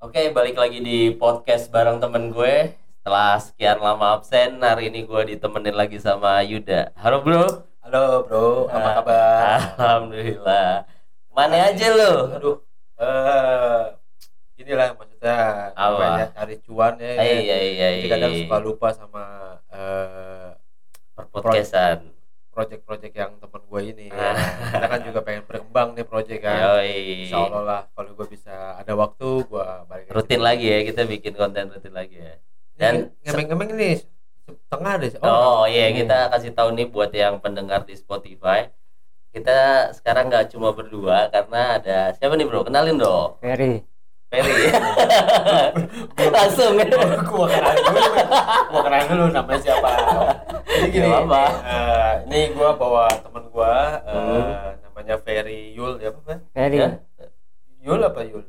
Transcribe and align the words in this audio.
Oke, 0.00 0.32
balik 0.32 0.56
lagi 0.56 0.80
di 0.80 1.12
podcast 1.12 1.68
bareng 1.68 2.00
temen 2.00 2.32
gue. 2.32 2.72
Setelah 2.72 3.36
sekian 3.36 3.76
lama 3.84 4.16
absen, 4.16 4.56
hari 4.64 4.88
ini 4.88 5.04
gue 5.04 5.36
ditemenin 5.36 5.76
lagi 5.76 6.00
sama 6.00 6.40
Yuda. 6.40 6.96
Halo 6.96 7.20
bro. 7.20 7.68
Halo 7.84 8.24
bro, 8.24 8.64
apa 8.72 8.90
kabar? 8.96 9.60
Alhamdulillah. 9.76 10.88
Mana 11.36 11.68
aja 11.68 11.86
lo? 11.92 12.32
Aduh, 12.32 12.56
eh 12.96 13.82
inilah 14.56 14.96
maksudnya 14.96 15.36
Apa? 15.76 15.96
banyak 16.00 16.28
cari 16.32 16.56
cuan 16.64 16.94
ya. 16.96 17.12
Iya 17.20 17.58
iya 17.60 17.88
iya. 18.00 18.08
Kadang 18.08 18.32
suka 18.40 18.56
lupa 18.56 18.88
sama 18.96 19.24
eh 19.68 20.48
Perpodcastan. 21.12 22.08
Project-project 22.60 23.14
yang 23.16 23.32
teman 23.40 23.62
gue 23.64 23.80
ini. 23.88 24.06
Ah. 24.20 24.36
Kita 24.76 24.86
kan 24.86 25.00
juga 25.00 25.20
pengen 25.24 25.42
berkembang 25.48 25.88
nih 25.96 26.04
project 26.04 26.40
kan. 26.44 26.60
Yoi. 26.60 27.24
Insya 27.24 27.48
Allah 27.48 27.62
lah 27.64 27.82
kalau 27.96 28.12
gue 28.12 28.26
bisa 28.28 28.76
ada 28.76 28.92
waktu 28.92 29.28
gue 29.48 29.66
balik 29.88 30.06
Rutin 30.12 30.40
lagi 30.44 30.66
ya, 30.68 30.78
kita 30.84 31.08
bikin 31.08 31.32
konten 31.34 31.72
rutin 31.72 31.96
lagi 31.96 32.20
ya. 32.20 32.36
Dan- 32.76 33.16
ngemeng-ngemeng 33.24 33.70
nih 33.80 33.96
setengah 34.68 34.94
deh. 35.00 35.10
Oh, 35.24 35.64
iya, 35.64 35.88
kita 35.94 36.28
kasih 36.30 36.52
tahu 36.52 36.76
nih 36.76 36.86
buat 36.92 37.10
yang 37.16 37.40
pendengar 37.40 37.88
di 37.88 37.96
Spotify. 37.96 38.68
Kita 39.30 39.90
sekarang 39.94 40.26
nggak 40.26 40.52
cuma 40.52 40.74
berdua 40.74 41.30
karena 41.30 41.78
ada 41.78 41.98
siapa 42.18 42.34
nih 42.34 42.46
bro? 42.50 42.66
Kenalin 42.66 42.98
dong. 42.98 43.38
Ferry 43.38 43.86
Ferry. 44.30 44.70
Langsung. 46.30 46.72
gua 47.26 47.46
kenalin 47.46 47.82
dulu 47.84 48.00
gua 48.70 48.80
kenalin 48.80 49.06
dulu 49.08 49.24
namanya 49.28 49.60
siapa 49.60 49.90
jadi 50.64 50.86
gini 50.88 51.02
Gak 51.04 51.26
apa-apa. 51.26 51.42
eh, 51.66 52.12
ini 52.24 52.40
gua 52.54 52.70
bawa 52.72 53.04
temen 53.12 53.44
gua 53.48 53.74
eh, 54.00 54.14
Hmm. 54.14 54.78
namanya 54.80 55.14
Ferry 55.18 55.74
Yul 55.74 55.98
ya 55.98 56.08
apa 56.08 56.20
Fer? 56.22 56.38
Ferry 56.52 56.76
Ya? 56.78 56.88
Yul 57.80 58.00
apa 58.00 58.20
Yul 58.22 58.44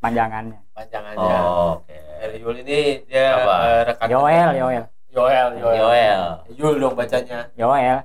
panjangannya 0.00 0.58
panjangannya 0.72 1.36
Oh, 1.38 1.76
oke. 1.76 1.96
Ferry 2.16 2.38
Yul 2.38 2.56
ini 2.58 2.78
dia 3.04 3.26
Apa? 3.36 3.54
eh, 3.60 3.80
rekan 3.86 4.06
Yoel 4.08 4.50
Yoel 4.54 4.84
Yoel 5.10 5.48
Yoel 5.58 5.76
Yoel. 5.76 6.22
Yul 6.54 6.74
dong 6.78 6.94
bacanya 6.94 7.50
Yoel 7.52 8.00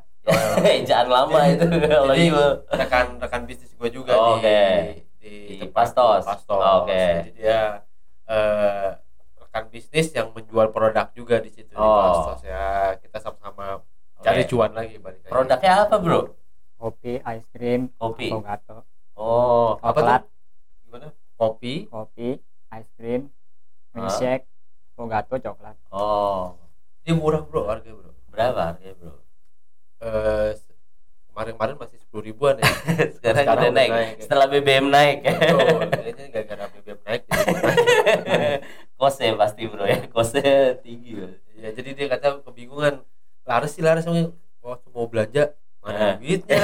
Jangan 0.83 1.07
lama 1.07 1.39
itu 1.47 1.65
kalau 1.85 2.11
jadi 2.11 2.27
Yul. 2.27 2.51
rekan 2.67 3.05
rekan 3.15 3.41
bisnis 3.45 3.71
gua 3.71 3.87
juga 3.87 4.11
Oh, 4.11 4.35
di, 4.35 4.43
oke. 4.43 4.59
Di, 5.25 5.35
Di 5.49 5.53
tempat 5.57 5.89
Pastos. 5.89 6.21
Pastos. 6.21 6.61
Oh, 6.61 6.85
oke. 6.85 6.93
jadi 6.93 7.31
dia 7.33 7.59
eh, 8.29 8.89
rekan 9.41 9.65
bisnis 9.73 10.13
yang 10.13 10.29
menjual 10.29 10.69
produk 10.69 11.09
juga 11.11 11.41
di 11.41 11.49
situ 11.49 11.73
di 11.73 11.81
Oh. 11.81 11.97
Pastos 12.13 12.45
ya 12.45 12.93
kita 13.01 13.17
sama-sama 13.17 13.81
cari 14.21 14.45
Oke. 14.45 14.49
cuan 14.53 14.71
lagi 14.71 15.01
balik 15.01 15.25
lagi. 15.25 15.31
Produknya 15.33 15.71
apa 15.81 15.95
bro? 15.97 16.21
kopi 16.75 17.17
ice 17.17 17.47
cream 17.49 17.81
Kopi. 17.97 18.29
Pogato 18.29 18.83
Oh, 19.15 19.79
Apa 19.79 19.95
coklat 19.95 20.23
gimana 20.83 21.07
kopi 21.39 21.87
kopi 21.87 22.35
ice 22.75 22.91
cream 22.99 23.31
milkshake 23.95 24.43
Pogato 24.91 25.39
coklat 25.39 25.79
oh. 25.89 26.59
dia 27.01 27.15
murah 27.15 27.41
bro 27.41 27.63
harganya 27.65 27.95
bro 27.95 28.11
Berapa 28.27 28.75
harganya 28.75 28.91
bro? 28.99 29.13
Eh, 30.03 30.51
kemarin-kemarin 31.35 31.75
masih 31.75 31.97
sepuluh 31.99 32.23
ribuan 32.23 32.55
ya 32.55 32.63
Sekarang, 33.19 33.43
Sekarang 33.43 33.59
udah 33.59 33.71
naik. 33.75 33.91
naik. 33.91 34.15
Setelah 34.23 34.45
BBM 34.47 34.85
naik. 34.87 35.17
Betul, 35.19 35.59
kayaknya 35.91 36.25
gara-gara 36.31 36.65
BBM 36.71 36.99
naik. 37.03 37.21
Kosnya 38.95 39.35
pasti 39.35 39.61
bro 39.67 39.83
ya. 39.83 39.99
Kosnya 40.07 40.47
tinggi. 40.79 41.11
Bro. 41.13 41.27
ya 41.55 41.69
jadi 41.71 41.89
dia 41.91 42.07
kata 42.09 42.39
kebingungan 42.41 43.03
laris 43.43 43.71
sih 43.71 43.81
laris 43.81 44.03
Wah, 44.59 44.79
mau 44.89 45.05
belanja 45.05 45.55
mana 45.79 46.15
duitnya 46.15 46.57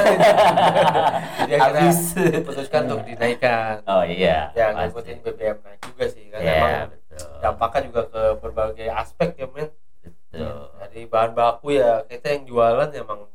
jadi 1.39 1.53
akhirnya 1.53 1.83
Habis. 1.85 2.17
diputuskan 2.17 2.89
untuk 2.89 3.05
dinaikkan 3.05 3.85
Oh 3.85 4.01
iya. 4.01 4.49
ya 4.51 4.73
ngikutin 4.73 5.21
BBM 5.21 5.57
naik 5.61 5.79
juga 5.85 6.05
sih 6.07 6.25
kan 6.27 6.39
Iya, 6.39 6.51
emang 6.51 6.73
betul. 6.89 7.29
dampaknya 7.39 7.79
juga 7.87 8.01
ke 8.09 8.21
berbagai 8.39 8.87
aspek 8.89 9.29
ya 9.37 9.47
men 9.47 9.69
Betul. 10.01 10.59
dari 10.75 11.01
bahan 11.05 11.31
baku 11.31 11.67
ya 11.71 12.01
kita 12.03 12.27
yang 12.31 12.43
jualan 12.45 12.89
emang 12.91 13.19
berasa 13.21 13.21
banget 13.21 13.30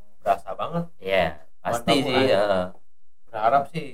Iya, 1.07 1.25
pasti 1.63 1.95
sih. 2.03 2.15
Heeh. 2.35 2.63
berharap 3.31 3.65
sih 3.71 3.87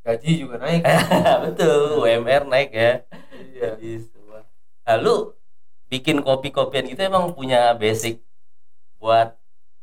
gaji 0.00 0.30
juga 0.42 0.56
naik 0.60 0.80
betul, 1.44 2.00
UMR 2.00 2.42
naik 2.44 2.70
ya. 2.72 2.92
iya 3.52 3.76
Jadi 3.76 3.90
semua. 4.04 4.40
Lalu 4.84 5.36
bikin 5.88 6.20
kopi-kopian 6.20 6.84
gitu 6.86 7.00
emang 7.00 7.32
punya 7.32 7.72
basic 7.74 8.20
buat 8.96 9.36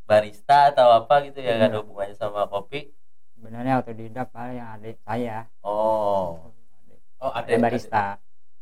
barista 0.05 0.71
atau 0.71 0.87
apa 0.93 1.25
gitu 1.25 1.39
ya 1.41 1.53
Hmm. 1.57 1.65
ada 1.67 1.75
hubungannya 1.81 2.15
sama 2.15 2.45
kopi. 2.47 2.93
sebenarnya 3.33 3.73
otodidak 3.81 4.33
pak 4.33 4.49
yang 4.51 4.69
adik 4.75 4.97
saya 5.05 5.45
Oh. 5.61 6.49
oh 7.17 7.31
ada 7.33 7.45
ada 7.45 7.61
barista 7.61 8.03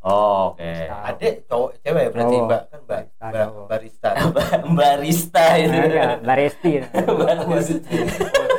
Oh, 0.05 0.53
oke. 0.53 0.61
Barista. 0.61 1.01
ada 1.01 1.27
cowok 1.43 1.69
cewek 1.81 2.01
ya 2.05 2.09
berarti 2.13 2.29
Cowok. 2.31 2.45
mbak 2.45 2.61
kan 2.69 2.79
mbak 2.79 3.01
Barista, 3.01 3.25
mbak 3.25 3.41
cowok. 3.41 3.65
barista 3.65 4.11
barista 4.69 5.43
itu. 5.57 5.79
Ada, 5.81 6.13
baristi 6.21 6.71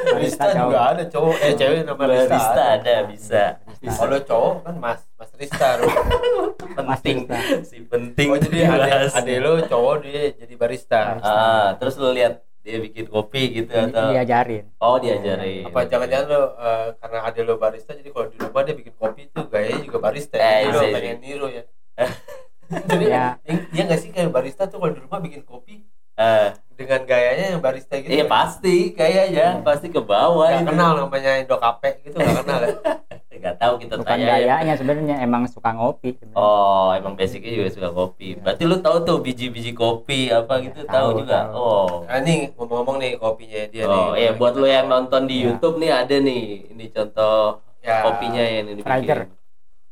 barista 0.07 0.45
juga 0.53 0.79
ada 0.91 1.05
cowok 1.07 1.35
eh 1.39 1.53
cewek 1.55 1.81
nama 1.83 1.95
barista 1.97 2.63
ada 2.75 2.95
bisa. 3.07 3.45
kalau 3.87 4.19
cowok 4.21 4.55
kan 4.61 4.75
mas 4.77 5.01
mas 5.15 5.31
Rista. 5.37 5.69
Penting 6.77 7.19
Barista. 7.25 7.63
si 7.63 7.77
penting 7.85 8.27
oh 8.29 8.37
jadi 8.37 8.57
dibahas. 8.67 9.13
ade 9.15 9.35
lo 9.39 9.53
cowok 9.63 9.95
dia 10.03 10.35
jadi 10.35 10.55
barista 10.57 10.99
Barista. 11.15 11.31
Ah, 11.31 11.69
terus 11.77 11.95
lu 11.97 12.11
lihat 12.11 12.43
dia 12.67 12.79
bikin 12.81 13.07
kopi 13.07 13.43
gitu 13.55 13.71
atau 13.71 14.11
diajarin 14.11 14.67
Oh, 14.77 14.99
diajarin. 14.99 15.63
apa 15.65 15.87
jangan-jangan 15.87 16.27
lo 16.27 16.43
eh, 16.59 16.87
karena 16.99 17.19
ade 17.23 17.41
lo 17.41 17.55
barista 17.57 17.95
jadi 17.95 18.11
kalau 18.11 18.27
di 18.27 18.37
rumah 18.37 18.61
dia 18.61 18.75
bikin 18.75 18.95
kopi 18.95 19.23
tuh 19.31 19.47
gayanya 19.47 19.81
juga 19.81 19.99
barista 20.01 20.35
Eh, 20.35 20.43
jadi 20.61 20.67
lo 20.67 20.75
iya, 20.75 20.83
iya. 20.83 20.93
pengen 20.93 21.17
niru 21.21 21.47
ya 21.49 21.63
jadi 22.91 23.05
Ya. 23.07 23.27
iya 23.71 23.83
nggak 23.85 24.01
sih 24.01 24.11
kayak 24.11 24.29
barista 24.29 24.67
tuh 24.67 24.77
kalau 24.77 24.91
di 24.91 25.01
rumah 25.01 25.21
bikin 25.21 25.43
kopi 25.43 25.87
Eh, 26.17 26.49
dengan 26.75 27.05
gayanya 27.05 27.45
yang 27.53 27.61
barista 27.61 27.95
gitu 27.95 28.09
iya 28.09 28.25
kan? 28.25 28.33
pasti 28.35 28.77
kayaknya 28.91 29.61
pasti 29.61 29.87
ke 29.87 30.01
bawah 30.03 30.49
itu. 30.51 30.65
kenal 30.67 30.97
namanya 30.99 31.37
Indo 31.37 31.57
Cafe 31.57 32.01
gitu 32.03 32.17
nggak 32.17 32.37
kenal 32.43 32.61
ya 32.61 32.69
Nggak 33.37 33.57
tahu 33.57 33.75
kita 33.77 33.95
bukan 33.97 34.09
tanya 34.09 34.27
ya. 34.27 34.33
gayanya 34.39 34.75
sebenarnya 34.75 35.17
emang 35.21 35.43
suka 35.45 35.71
ngopi 35.71 36.09
sebenarnya. 36.13 36.39
Oh, 36.39 36.89
emang 36.91 37.15
basicnya 37.15 37.53
juga 37.53 37.71
suka 37.71 37.89
kopi. 37.91 38.29
Berarti 38.37 38.63
lu 38.63 38.77
tahu 38.79 38.97
tuh 39.03 39.17
biji-biji 39.19 39.73
kopi 39.73 40.29
apa 40.29 40.59
gitu 40.61 40.81
Ya, 40.81 40.89
tahu 40.89 41.09
tahu, 41.09 41.21
juga. 41.21 41.39
tahu. 41.43 41.55
Oh. 41.55 41.91
nah 42.05 42.19
nih 42.19 42.39
ngomong-ngomong 42.53 42.97
nih 42.99 43.13
kopinya 43.17 43.61
dia 43.67 43.85
nih 43.85 44.03
Oh, 44.03 44.13
iya 44.15 44.31
buat 44.33 44.53
lu 44.53 44.65
yang 44.65 44.87
nonton 44.87 45.25
di 45.25 45.37
Ya. 45.39 45.45
YouTube 45.49 45.77
nih 45.77 45.91
ada 45.91 46.17
nih. 46.17 46.45
Ini 46.71 46.85
contoh 46.91 47.61
Ya, 47.79 48.03
kopinya 48.03 48.43
yang 48.43 48.67
ini 48.69 48.83
Fraiger. 48.83 49.31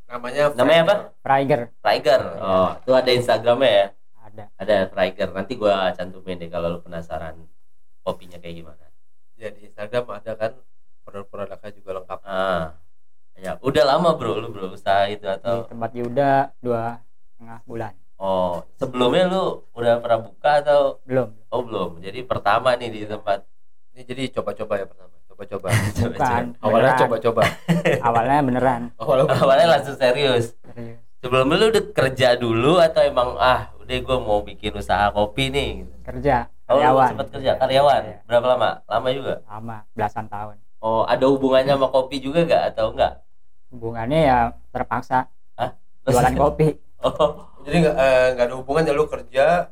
namanya 0.04 0.42
Namanya 0.52 0.80
apa? 0.82 0.96
Fraiger 1.20 1.60
Fraiger. 1.78 2.22
Oh, 2.38 2.70
itu 2.76 2.90
ada 2.90 3.10
Instagramnya 3.10 3.70
ya. 3.70 3.86
ada 4.20 4.44
Ada 4.56 4.76
Fraiger. 4.88 5.28
Nanti 5.30 5.52
gua 5.54 5.88
cantumin 5.90 6.36
deh 6.36 6.46
kalau 6.46 6.68
lu 6.68 6.78
penasaran 6.78 7.38
kopinya 8.00 8.36
kayak 8.36 8.56
gimana. 8.56 8.84
ya 9.34 9.50
di 9.50 9.66
Instagram 9.66 10.04
ada 10.12 10.32
kan 10.34 10.52
produk-produknya 11.02 11.70
juga 11.74 11.90
lengkap 11.98 12.20
Ah. 12.22 12.78
Ya, 13.34 13.58
udah 13.58 13.82
lama 13.82 14.14
bro. 14.14 14.38
Lu 14.38 14.48
bro 14.54 14.72
usaha 14.72 15.10
itu 15.10 15.26
di 15.26 15.28
atau 15.28 15.66
tempat 15.66 15.90
Yuda 15.90 16.54
dua 16.62 17.02
setengah 17.34 17.58
bulan. 17.66 17.92
Oh 18.14 18.62
sebelumnya 18.78 19.26
lu 19.26 19.66
udah 19.74 19.98
pernah 19.98 20.20
buka 20.22 20.52
atau 20.62 21.02
belum. 21.02 21.28
Oh 21.50 21.66
belum. 21.66 21.98
Jadi 21.98 22.22
pertama 22.22 22.78
nih 22.78 22.90
di 22.94 23.00
tempat. 23.04 23.42
Ini 23.94 24.02
jadi 24.06 24.22
coba-coba 24.38 24.74
ya 24.78 24.86
pertama. 24.86 25.14
Coba-coba. 25.26 25.66
Bukan. 26.14 26.44
Awalnya 26.62 26.92
coba-coba. 27.04 27.42
Awalnya 28.06 28.38
beneran. 28.46 28.82
Awalnya 29.02 29.34
awalnya 29.34 29.66
langsung 29.78 29.98
serius. 29.98 30.54
Serius. 30.62 31.02
sebelumnya 31.18 31.56
lu 31.56 31.66
udah 31.72 31.84
kerja 31.90 32.28
dulu 32.36 32.76
atau 32.78 33.00
emang 33.00 33.34
ah 33.40 33.72
udah 33.80 33.96
gue 33.96 34.18
mau 34.20 34.44
bikin 34.46 34.78
usaha 34.78 35.10
kopi 35.10 35.50
nih. 35.50 35.82
Kerja. 36.06 36.46
Oh 36.70 36.78
karyawan. 36.78 37.08
sempet 37.12 37.28
kerja? 37.34 37.52
Karyawan? 37.60 38.02
Iya. 38.04 38.18
berapa 38.24 38.46
lama? 38.56 38.70
Lama 38.88 39.08
juga? 39.10 39.34
Lama. 39.48 39.76
Belasan 39.92 40.26
tahun. 40.30 40.56
Oh 40.84 41.02
ada 41.08 41.24
hubungannya 41.26 41.74
sama 41.74 41.88
kopi 41.90 42.20
juga 42.20 42.44
gak 42.44 42.76
atau 42.76 42.92
enggak 42.92 43.23
hubungannya 43.74 44.20
ya 44.22 44.38
terpaksa. 44.70 45.26
Hah? 45.58 45.70
jualan 46.06 46.34
kopi. 46.38 46.68
Oh 47.04 47.52
jadi 47.68 47.84
nggak 47.84 47.96
eh, 48.00 48.44
ada 48.48 48.54
hubungan 48.56 48.88
ya 48.88 48.96
lu 48.96 49.04
kerja 49.04 49.68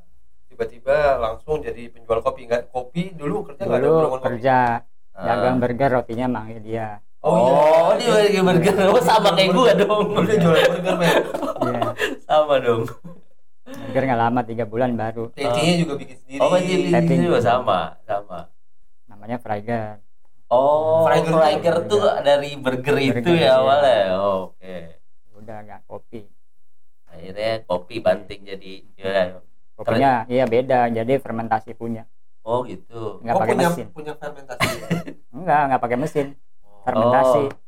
tiba-tiba 0.53 1.17
langsung 1.17 1.65
jadi 1.65 1.88
penjual 1.88 2.21
kopi. 2.21 2.44
Nggak 2.44 2.69
kopi 2.69 3.17
dulu 3.17 3.49
kerja 3.49 3.65
nggak 3.65 3.81
ada 3.81 3.88
dulu 3.88 3.97
hubungan 3.97 4.21
kopi? 4.21 4.29
kerja. 4.29 4.56
Ah. 5.12 5.25
dagang 5.29 5.56
burger 5.61 5.91
rotinya 5.97 6.27
manggil 6.29 6.61
dia. 6.61 7.00
Oh, 7.25 7.93
dia 7.97 8.12
lagi 8.12 8.37
burger. 8.37 8.75
Oh 8.93 9.00
sama 9.00 9.32
kayak 9.32 9.49
gue 9.49 9.73
dong. 9.81 10.12
Udah 10.12 10.37
jual 10.37 10.56
burger 10.56 10.94
men. 11.00 11.17
Iya. 11.62 11.91
sama 12.29 12.55
dong. 12.61 12.82
Burger 13.65 14.03
nggak 14.12 14.21
lama 14.29 14.41
tiga 14.44 14.65
bulan 14.69 14.93
baru. 14.93 15.32
Tecinya 15.32 15.75
juga 15.81 15.94
bikin 15.97 16.17
sendiri. 16.21 16.41
Oh 16.44 16.53
sini 16.61 17.25
juga 17.25 17.41
sama 17.41 17.97
sama. 18.05 18.53
Namanya 19.09 19.41
Fraiger 19.41 20.05
Oh, 20.53 21.09
Fraiger. 21.09 21.33
Fraiger 21.33 21.77
tuh 21.89 22.03
dari 22.21 22.51
burger 22.61 22.97
itu 23.01 23.25
Burger, 23.25 23.35
ya 23.41 23.41
iya. 23.41 23.53
awalnya. 23.57 24.01
Oh, 24.21 24.41
Oke. 24.53 24.77
udah 25.41 25.57
nggak 25.67 25.81
kopi 25.89 26.21
Akhirnya 27.09 27.51
kopi 27.67 27.97
banting 28.01 28.41
jadi 28.47 28.73
ya. 28.95 29.41
kopinya 29.75 30.13
iya 30.29 30.45
beda 30.47 30.87
jadi 30.89 31.19
fermentasi 31.19 31.75
punya 31.75 32.07
Oh 32.43 32.63
gitu. 32.67 33.19
nggak 33.23 33.35
oh 33.35 33.41
pakai 33.43 33.55
punya 33.55 33.69
mesin 33.69 33.87
punya 33.91 34.13
fermentasi 34.15 34.67
enggak 35.37 35.61
nggak 35.69 35.83
pakai 35.83 35.99
mesin 35.99 36.27
fermentasi 36.85 37.43
Oh. 37.49 37.61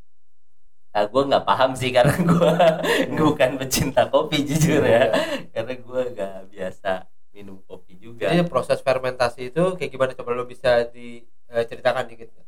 Nah, 0.95 1.11
gue 1.11 1.23
nggak 1.27 1.43
paham 1.43 1.71
sih 1.75 1.91
karena 1.91 2.15
gue 2.31 2.55
bukan 3.19 3.51
pecinta 3.59 4.07
kopi 4.07 4.47
jujur 4.47 4.79
ya, 4.79 5.11
karena 5.51 5.75
gue 5.75 6.01
nggak 6.15 6.37
biasa 6.55 7.11
minum 7.35 7.59
kopi 7.67 7.99
juga. 7.99 8.31
Jadi 8.31 8.47
proses 8.47 8.79
fermentasi 8.79 9.51
itu 9.51 9.75
kayak 9.75 9.91
gimana 9.91 10.15
coba 10.15 10.39
lo 10.39 10.47
bisa 10.47 10.87
diceritakan 10.95 12.07
dikit 12.07 12.31
nggak? 12.31 12.39
ya 12.39 12.44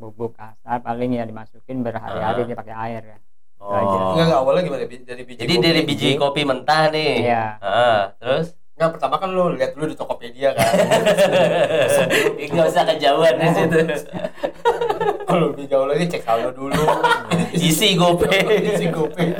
bubuk 0.00 0.32
kasar 0.32 0.80
paling 0.80 1.12
ya 1.12 1.22
dimasukin 1.22 1.84
berhari-hari 1.84 2.40
Ah. 2.40 2.46
dia 2.48 2.56
pakai 2.56 2.76
air 2.88 3.04
ya 3.06 3.18
Oh. 3.60 3.76
Enggak, 3.76 4.24
enggak 4.24 4.40
awalnya 4.40 4.62
gimana? 4.64 4.82
Dari 4.88 5.22
biji 5.22 5.36
Jadi 5.36 5.54
kopi. 5.54 5.64
dari 5.68 5.80
biji 5.84 6.08
kopi 6.16 6.40
mentah 6.48 6.88
nih. 6.88 7.28
Iya. 7.28 7.44
Ah, 7.60 8.02
terus 8.16 8.56
Enggak, 8.72 8.96
pertama 8.96 9.20
kan 9.20 9.28
lo 9.28 9.52
lihat 9.52 9.76
dulu 9.76 9.84
di 9.84 9.96
Tokopedia 10.00 10.56
kan. 10.56 10.64
nggak 12.40 12.66
usah 12.66 12.84
kejauhan 12.88 13.34
di 13.36 13.48
situ. 13.52 13.78
Kalau 15.28 15.52
lebih 15.52 15.68
jauh 15.68 15.84
lagi 15.84 16.08
cek 16.08 16.24
saldo 16.24 16.50
dulu. 16.50 16.80
Isi 17.52 17.92
GoPay. 17.94 18.40
Isi 18.64 18.88
GoPay. 18.88 19.36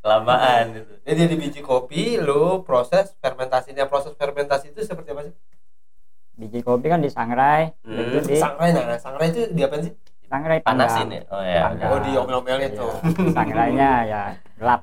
Kelamaan 0.00 0.74
itu. 0.74 0.94
Jadi 1.06 1.18
dari 1.22 1.36
biji 1.38 1.60
kopi 1.62 2.18
lo 2.18 2.66
proses 2.66 3.14
fermentasinya. 3.22 3.86
Proses 3.86 4.18
fermentasi 4.18 4.72
itu 4.72 4.82
seperti 4.82 5.14
apa 5.14 5.30
sih? 5.30 5.34
Biji 6.40 6.60
kopi 6.60 6.86
kan 6.86 6.98
disangrai 6.98 7.76
Hmm. 7.82 8.00
itu 8.00 8.18
di 8.24 8.34
Sangrai 8.34 8.72
nah, 8.72 8.96
sangrai 8.96 9.28
itu 9.28 9.40
diapain 9.52 9.82
sih? 9.82 9.94
sangrai 10.24 10.58
Panasin 10.58 11.04
panggang. 11.04 11.20
ya. 11.20 11.22
Oh 11.28 11.42
ya. 11.44 11.60
Panggang. 11.66 11.90
Oh 11.90 11.98
di 11.98 12.10
omel-omelin 12.14 12.70
tuh. 12.72 12.92
Iya. 12.96 13.30
sangrainya 13.36 13.90
ya 14.04 14.22
gelap 14.56 14.80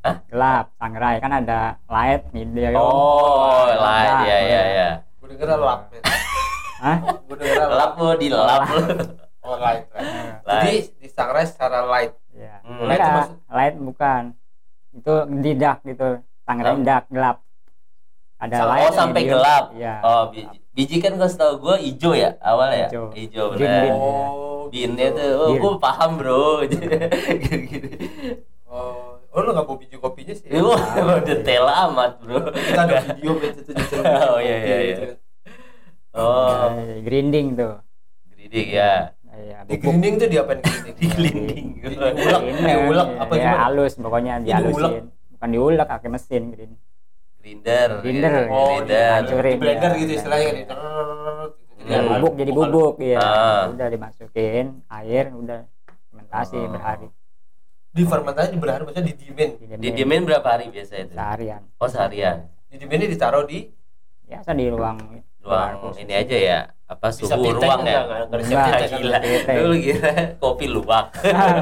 Hah? 0.00 0.16
gelap 0.26 0.66
sangrai 0.76 1.14
kan 1.16 1.32
ada 1.34 1.60
light 1.86 2.22
medium 2.30 2.72
Oh, 2.74 3.66
lah 3.66 4.22
ya 4.22 4.38
ya 4.38 4.62
ya. 4.70 4.88
Gue 5.18 5.28
denger 5.30 5.58
lap. 5.58 5.80
Hah? 6.78 6.96
Gue 7.20 7.36
denger 7.36 7.56
lap. 7.58 7.70
Lap 7.74 7.92
lo 7.96 8.10
dilap 8.14 8.60
lo. 8.64 8.84
Oh 9.40 9.56
light. 9.56 9.88
light. 9.90 10.04
Light. 10.44 10.60
Jadi 10.60 10.74
disangrai 11.00 11.44
secara 11.44 11.82
light. 11.82 12.12
ya 12.30 12.60
Hmm. 12.60 12.84
Light 12.84 12.96
Enggak, 12.96 13.16
maksud- 13.18 13.40
light 13.50 13.76
bukan 13.76 14.22
itu 14.92 15.12
didak 15.38 15.78
gitu 15.82 16.08
sangrai 16.42 16.72
Oh. 16.72 16.80
dak 16.80 17.04
gelap 17.08 17.36
ada 18.40 18.56
Sam- 18.56 18.68
light 18.68 18.82
Oh 18.82 18.96
sampai 18.96 19.20
medium. 19.20 19.32
gelap. 19.36 19.64
iya 19.72 19.94
Oh 20.00 20.22
biji. 20.28 20.56
Biji 20.70 20.96
kan 20.98 21.12
gue 21.14 21.26
setahu 21.26 21.52
gue 21.60 21.76
hijau 21.82 22.12
ya 22.12 22.30
awalnya. 22.40 22.88
Hijau. 22.88 23.04
Hijau 23.10 23.46
Green 23.52 23.68
benar. 23.68 23.92
Oh. 23.92 24.64
Binnya 24.68 25.08
gitu. 25.08 25.18
tuh, 25.18 25.30
oh 25.34 25.48
Bean. 25.48 25.60
gue 25.60 25.72
paham 25.78 26.10
bro. 26.16 26.44
Gitu-gitu. 26.62 27.88
Oh, 28.70 29.18
oh 29.28 29.40
lo 29.40 29.50
nggak 29.50 29.66
bawa 29.66 29.76
biji 29.76 29.96
kopinya 29.96 30.30
sih? 30.30 30.46
Itu 30.46 30.62
emang 30.94 31.20
detail 31.28 31.66
amat 31.66 32.12
bro. 32.18 32.38
Kita 32.48 32.80
ada 32.80 32.96
video 33.04 33.34
gitu 33.36 33.58
tuh 33.60 33.74
detail 33.74 34.02
Oh, 34.06 34.38
iya, 34.38 34.54
kopi 34.56 34.62
iya, 34.64 34.76
gitu. 34.80 35.02
iya. 35.04 35.14
Oh, 36.12 36.70
Eh, 36.72 36.98
grinding 37.00 37.46
tuh 37.54 37.74
geridik 38.28 38.68
ya. 38.70 39.10
Iya, 39.30 39.58
Di 39.64 39.74
grinding 39.74 40.14
tuh 40.16 40.28
diapain 40.28 40.58
grinding? 40.58 40.94
Di 40.94 41.06
glinding. 41.08 41.66
Di- 41.76 41.98
diulek, 42.12 42.42
Ini, 42.44 42.62
diulek 42.62 43.08
apa 43.16 43.32
ya, 43.32 43.42
gimana? 43.44 43.58
halus 43.64 43.92
pokoknya 43.96 44.32
dihalusin 44.40 44.92
bukan 45.30 45.48
diulek 45.48 45.86
pakai 45.88 46.08
mesin 46.08 46.42
grind 46.48 46.74
Grinder. 47.40 47.88
Grinder, 48.00 48.30
gitu. 48.38 48.52
Oh, 48.52 48.66
Grinder. 48.76 48.86
di, 48.86 49.14
Hancurin, 49.16 49.50
di 49.50 49.58
blender 49.58 49.90
ya. 49.90 49.98
gitu 49.98 50.12
istilahnya 50.14 50.44
Iya. 50.44 50.58
gitu. 50.60 50.74
Jadi 50.74 50.88
Ya, 51.80 51.96
Hmm. 51.96 52.04
ada 52.04 52.08
bubuk 52.12 52.32
jadi 52.36 52.50
bubuk 52.52 52.94
ya 53.00 53.18
Ah. 53.18 53.62
udah 53.66 53.88
dimasukin 53.88 54.66
air 54.86 55.24
udah 55.32 55.60
fermentasi 56.06 56.54
Oh. 56.54 56.68
berhari 56.68 57.08
Di 57.90 58.02
fermentasi 58.04 58.48
di 58.48 58.58
berhari 58.58 58.82
maksudnya 58.84 59.06
di 59.08 59.14
diemin. 59.16 59.50
Didiemin 59.56 59.80
Didiemin 59.80 60.22
berapa 60.22 60.46
hari 60.46 60.68
biasa 60.68 60.94
itu? 61.00 61.10
seharian 61.10 61.62
Oh 61.74 61.88
seharian. 61.88 62.36
Di 62.68 62.76
dieminnya 62.76 63.08
ditaruh 63.08 63.42
di 63.44 63.66
biasa 64.22 64.52
di 64.52 64.68
ruang 64.68 64.98
Ruang 65.40 65.96
ini 65.96 66.12
aja 66.12 66.36
ya. 66.36 66.60
Apa 66.84 67.08
Bisa 67.08 67.32
suhu 67.32 67.48
ruang 67.50 67.80
ya? 67.82 68.04
enggak, 68.04 68.92
gila. 68.92 69.18
pitek. 69.18 69.56
Lu 69.58 69.74
kira 69.74 70.12
kopi 70.36 70.66
luwak. 70.68 71.06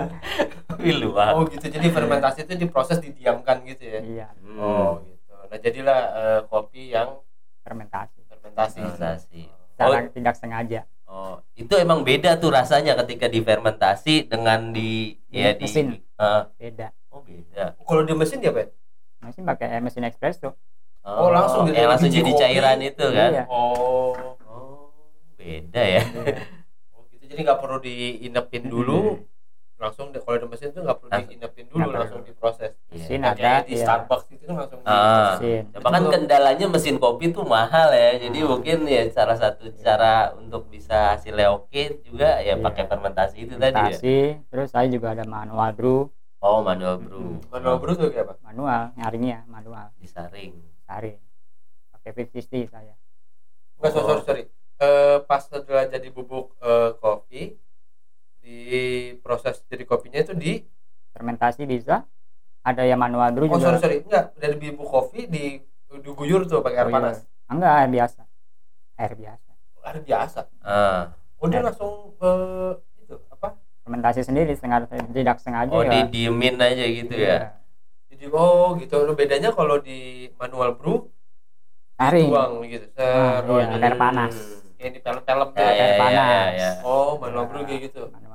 kopi 0.68 0.90
luwak. 0.94 1.30
Oh 1.32 1.46
gitu. 1.46 1.64
Jadi 1.64 1.86
fermentasi 1.88 2.42
itu 2.42 2.58
diproses 2.58 2.98
didiamkan 2.98 3.62
gitu 3.62 3.86
ya. 3.86 4.00
iya. 4.02 4.26
Oh 4.58 4.98
gitu. 4.98 5.17
Nah, 5.48 5.58
jadilah 5.58 6.00
eh, 6.12 6.40
kopi 6.46 6.92
yang 6.92 7.20
fermentasi 7.64 8.20
fermentasi. 8.28 8.78
Fermentasi. 8.80 9.42
secara 9.72 10.04
Oh, 10.04 10.10
tidak 10.10 10.34
sengaja 10.36 10.80
oh, 11.06 11.38
itu 11.54 11.74
emang 11.78 12.02
beda 12.02 12.36
tuh 12.36 12.50
rasanya 12.50 12.92
ketika 13.04 13.26
difermentasi 13.26 14.26
dengan 14.26 14.74
di 14.74 15.16
ya 15.30 15.54
di 15.54 15.64
Mesin. 15.64 15.96
Eh, 15.96 16.42
beda 16.58 16.92
oh 17.08 17.20
beda. 17.24 17.78
Kalau 17.80 18.02
di 18.04 18.12
mesin 18.12 18.38
dia 18.38 18.52
apa? 18.52 18.60
ya? 18.60 18.68
mesin 19.18 19.42
pakai 19.42 19.80
mesin 19.80 20.04
espresso 20.06 20.54
Oh, 21.08 21.32
langsung 21.32 21.64
yang 21.72 21.72
dari 21.72 21.88
langsung 21.88 22.10
jadi 22.12 22.32
kopi. 22.36 22.40
cairan 22.42 22.78
itu 22.84 23.06
kan? 23.08 23.30
Iya. 23.32 23.44
Oh. 23.48 24.12
Oh, 24.44 24.92
beda 25.40 25.80
ya. 25.80 26.02
Oh 26.92 27.00
gitu. 27.08 27.24
Jadi 27.32 27.40
nggak 27.48 27.60
perlu 27.64 27.78
diinepin 27.80 28.64
dulu. 28.74 29.16
Langsung 29.78 30.10
di- 30.10 30.18
kalau 30.18 30.36
di 30.36 30.46
mesin 30.48 30.68
tuh 30.68 30.82
nggak 30.82 30.98
perlu 30.98 31.10
diinepin 31.22 31.64
dulu, 31.64 31.76
Nggak 31.76 31.86
perlu. 31.86 32.00
langsung 32.00 32.22
diproses. 32.22 32.72
mesin 32.88 33.20
Iya. 33.20 33.28
ada 33.28 33.38
Kayak 33.38 33.62
di 33.62 33.72
ya, 33.72 33.78
Starbucks 33.80 34.26
itu 34.28 34.44
kan 34.44 34.54
langsung 34.58 34.78
di 34.78 34.86
Ah. 34.86 35.30
mesin 35.32 35.62
Cuma 35.70 35.88
kan 35.88 36.02
kendalanya 36.08 36.66
mesin 36.66 36.96
kopi 36.96 37.24
tuh 37.28 37.44
mahal 37.44 37.88
ya. 37.92 38.10
Jadi 38.18 38.38
mungkin 38.42 38.78
ya 38.84 39.02
salah 39.08 39.34
satu 39.34 39.64
cara 39.76 40.14
untuk 40.34 40.66
bisa 40.66 41.14
hasilnya 41.14 41.48
oke 41.48 41.70
juga 42.02 42.38
ya 42.38 42.52
Iya. 42.52 42.54
pakai 42.58 42.84
fermentasi 42.84 43.36
itu 43.40 43.54
tadi 43.54 43.70
ya. 43.70 43.70
fermentasi 43.70 44.16
terus 44.48 44.68
saya 44.68 44.86
juga 44.86 45.12
ada 45.12 45.22
manual 45.24 45.70
brew 45.72 46.10
Oh, 46.38 46.58
manual 46.60 46.98
brew. 46.98 47.38
manual 47.48 47.76
brew 47.76 47.94
tuh 47.94 48.08
kayak 48.08 48.26
apa? 48.26 48.34
manual 48.44 48.90
nyaringnya 48.94 49.46
manual 49.46 49.94
Disaring. 49.96 50.58
sehari 50.80 51.22
pakai 51.92 52.10
50 52.12 52.66
saya 52.66 52.94
Enggak, 53.74 53.90
sorry, 53.92 54.02
sorry, 54.04 54.22
sorry. 54.24 54.42
Eh, 54.76 55.18
pas 55.20 55.38
setelah 55.40 55.86
jadi 55.86 56.08
bubuk 56.08 56.58
eh, 56.58 56.90
kopi 56.96 57.54
di 58.48 58.64
proses 59.20 59.60
jadi 59.62 59.84
kopinya 59.84 60.18
itu 60.18 60.32
di 60.32 60.64
fermentasi 61.10 61.62
bisa 61.64 62.08
ada 62.60 62.82
yang 62.82 62.96
manual 62.96 63.28
brew 63.30 63.44
oh 63.46 63.56
sorry 63.56 63.76
juga 63.76 63.76
sorry 63.78 63.96
enggak 64.02 64.24
dari 64.34 64.54
bubuk 64.56 64.88
kopi 64.88 65.20
di 65.24 65.44
diguyur 65.90 66.44
tuh 66.44 66.60
pakai 66.60 66.78
air 66.78 66.86
Oh, 66.86 66.90
iya. 66.90 66.96
panas 66.96 67.16
enggak 67.46 67.72
air 67.74 67.90
biasa 67.90 68.20
air 68.96 69.12
biasa 69.14 69.50
air 69.84 69.98
biasa 70.00 70.40
Ah. 70.60 71.12
oh 71.36 71.46
dia 71.46 71.60
Air. 71.60 71.64
langsung 71.66 71.92
eh, 72.14 72.72
itu 72.98 73.14
apa 73.28 73.48
fermentasi 73.78 74.20
sendiri 74.22 74.52
setengah 74.52 74.84
tidak 74.88 75.36
sengaja 75.38 75.68
Oh, 75.70 75.80
ya 75.80 75.92
didiemin 76.02 76.56
aja 76.58 76.84
gitu 76.84 77.14
ya. 77.14 77.56
jadi 78.08 78.24
oh 78.30 78.76
gitu 78.76 78.96
Lu 79.02 79.12
bedanya 79.12 79.48
kalau 79.50 79.76
di 79.78 79.98
manual 80.34 80.72
brew 80.72 81.08
taring 81.94 82.28
tuang 82.28 82.64
gitu 82.64 82.86
Ah, 82.96 83.40
ser 83.40 83.44
oh, 83.46 83.58
iya, 83.58 83.76
air 83.78 83.96
panas. 83.96 84.34
kayak 84.76 84.92
di 84.92 85.00
film-film 85.00 85.48
Ya, 85.50 85.64
ya, 85.64 85.72
ya, 85.72 85.86
ya, 85.88 85.98
panas. 85.98 86.28
ya, 86.28 86.44
ya. 86.54 86.70
oh 86.82 87.16
manual 87.16 87.44
brew 87.46 87.62
kayak 87.64 87.80
gitu 87.86 88.02
manual 88.08 88.27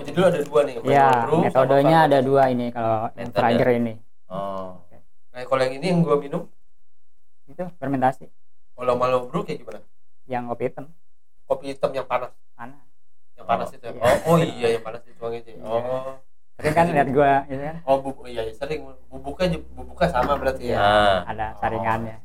oh 0.00 0.02
jadi 0.02 0.16
lu 0.16 0.24
ada 0.26 0.40
dua 0.40 0.60
nih 0.64 0.74
ya 0.82 1.08
metodenya 1.28 1.98
ada 2.08 2.18
dua 2.20 2.42
ini 2.48 2.66
kalau 2.72 3.12
yang. 3.12 3.28
Frager 3.30 3.70
ini 3.74 3.94
Oh. 4.30 4.78
nah 5.30 5.42
kalau 5.42 5.60
yang 5.60 5.74
ini 5.76 5.86
yang 5.90 6.00
gua 6.00 6.16
minum 6.16 6.48
itu 7.44 7.60
fermentasi 7.76 8.30
kalau 8.72 8.94
manual 8.96 9.26
brew 9.26 9.42
kayak 9.42 9.60
gimana 9.60 9.80
yang 10.24 10.46
kopi 10.46 10.64
hitam 10.66 10.86
kopi 11.44 11.64
hitam 11.70 11.90
yang 11.90 12.06
panas 12.06 12.32
panas 12.54 12.80
yang 13.34 13.44
panas 13.44 13.68
Oh, 13.68 13.76
itu 13.76 13.86
iya. 13.86 14.00
oh 14.00 14.16
oh 14.24 14.36
iya 14.38 14.68
yang 14.72 14.82
panas 14.82 15.02
dituang 15.02 15.34
itu 15.34 15.50
ya. 15.50 15.56
Iya. 15.56 15.66
oh 15.66 16.10
sering 16.54 16.72
kan 16.72 16.86
lihat 16.88 17.08
gua 17.10 17.32
gitu 17.44 17.60
kan 17.60 17.76
oh 17.82 17.96
bubuk 17.98 18.24
iya 18.24 18.40
iya, 18.42 18.52
sering 18.52 18.80
bubuknya 19.08 19.46
bubuknya 19.70 20.08
sama 20.08 20.32
berarti 20.34 20.64
ya 20.70 20.78
Ah. 20.78 21.18
ada 21.26 21.46
saringannya 21.56 22.16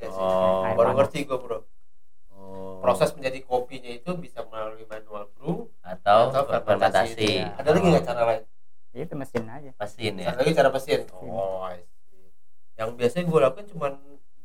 Ya. 0.00 0.08
Oh. 0.08 0.64
Air 0.64 0.80
baru 0.80 0.96
ngerti 0.96 1.28
gua 1.28 1.36
bro 1.36 1.58
Oh. 2.40 2.80
proses 2.80 3.12
menjadi 3.12 3.44
kopinya 3.44 3.92
itu 3.92 4.10
bisa 4.16 4.40
melalui 4.42 4.82
manual 4.82 5.28
brew 5.30 5.68
atau, 5.80 6.32
atau 6.32 6.42
fermentasi 6.48 7.12
fermentasi. 7.12 7.28
ya. 7.36 7.52
ada 7.54 7.68
lagi 7.70 7.86
nggak 7.86 8.04
cara 8.04 8.22
lain 8.24 8.42
itu 8.90 9.14
mesin 9.14 9.44
aja 9.46 9.70
Mesin 9.76 10.12
ya. 10.16 10.26
ada 10.26 10.38
lagi 10.40 10.52
cara 10.52 10.68
mesin 10.68 11.00
oh 11.12 11.60
I 11.62 11.78
see. 12.02 12.26
yang 12.74 12.96
biasanya 12.96 13.24
gue 13.26 13.38
lakukan 13.38 13.66
cuma 13.68 13.86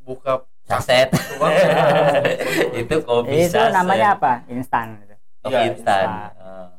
buka 0.01 0.33
Saset. 0.61 1.13
itu 2.81 2.95
kopi 3.01 3.37
itu 3.39 3.53
saset. 3.53 3.69
namanya 3.71 4.13
apa 4.13 4.41
instan 4.47 4.97
gitu. 4.99 5.13
Kopi 5.39 5.53
Iya, 5.53 5.61
instan. 5.71 6.05
instan. 6.05 6.31
Ah. 6.41 6.69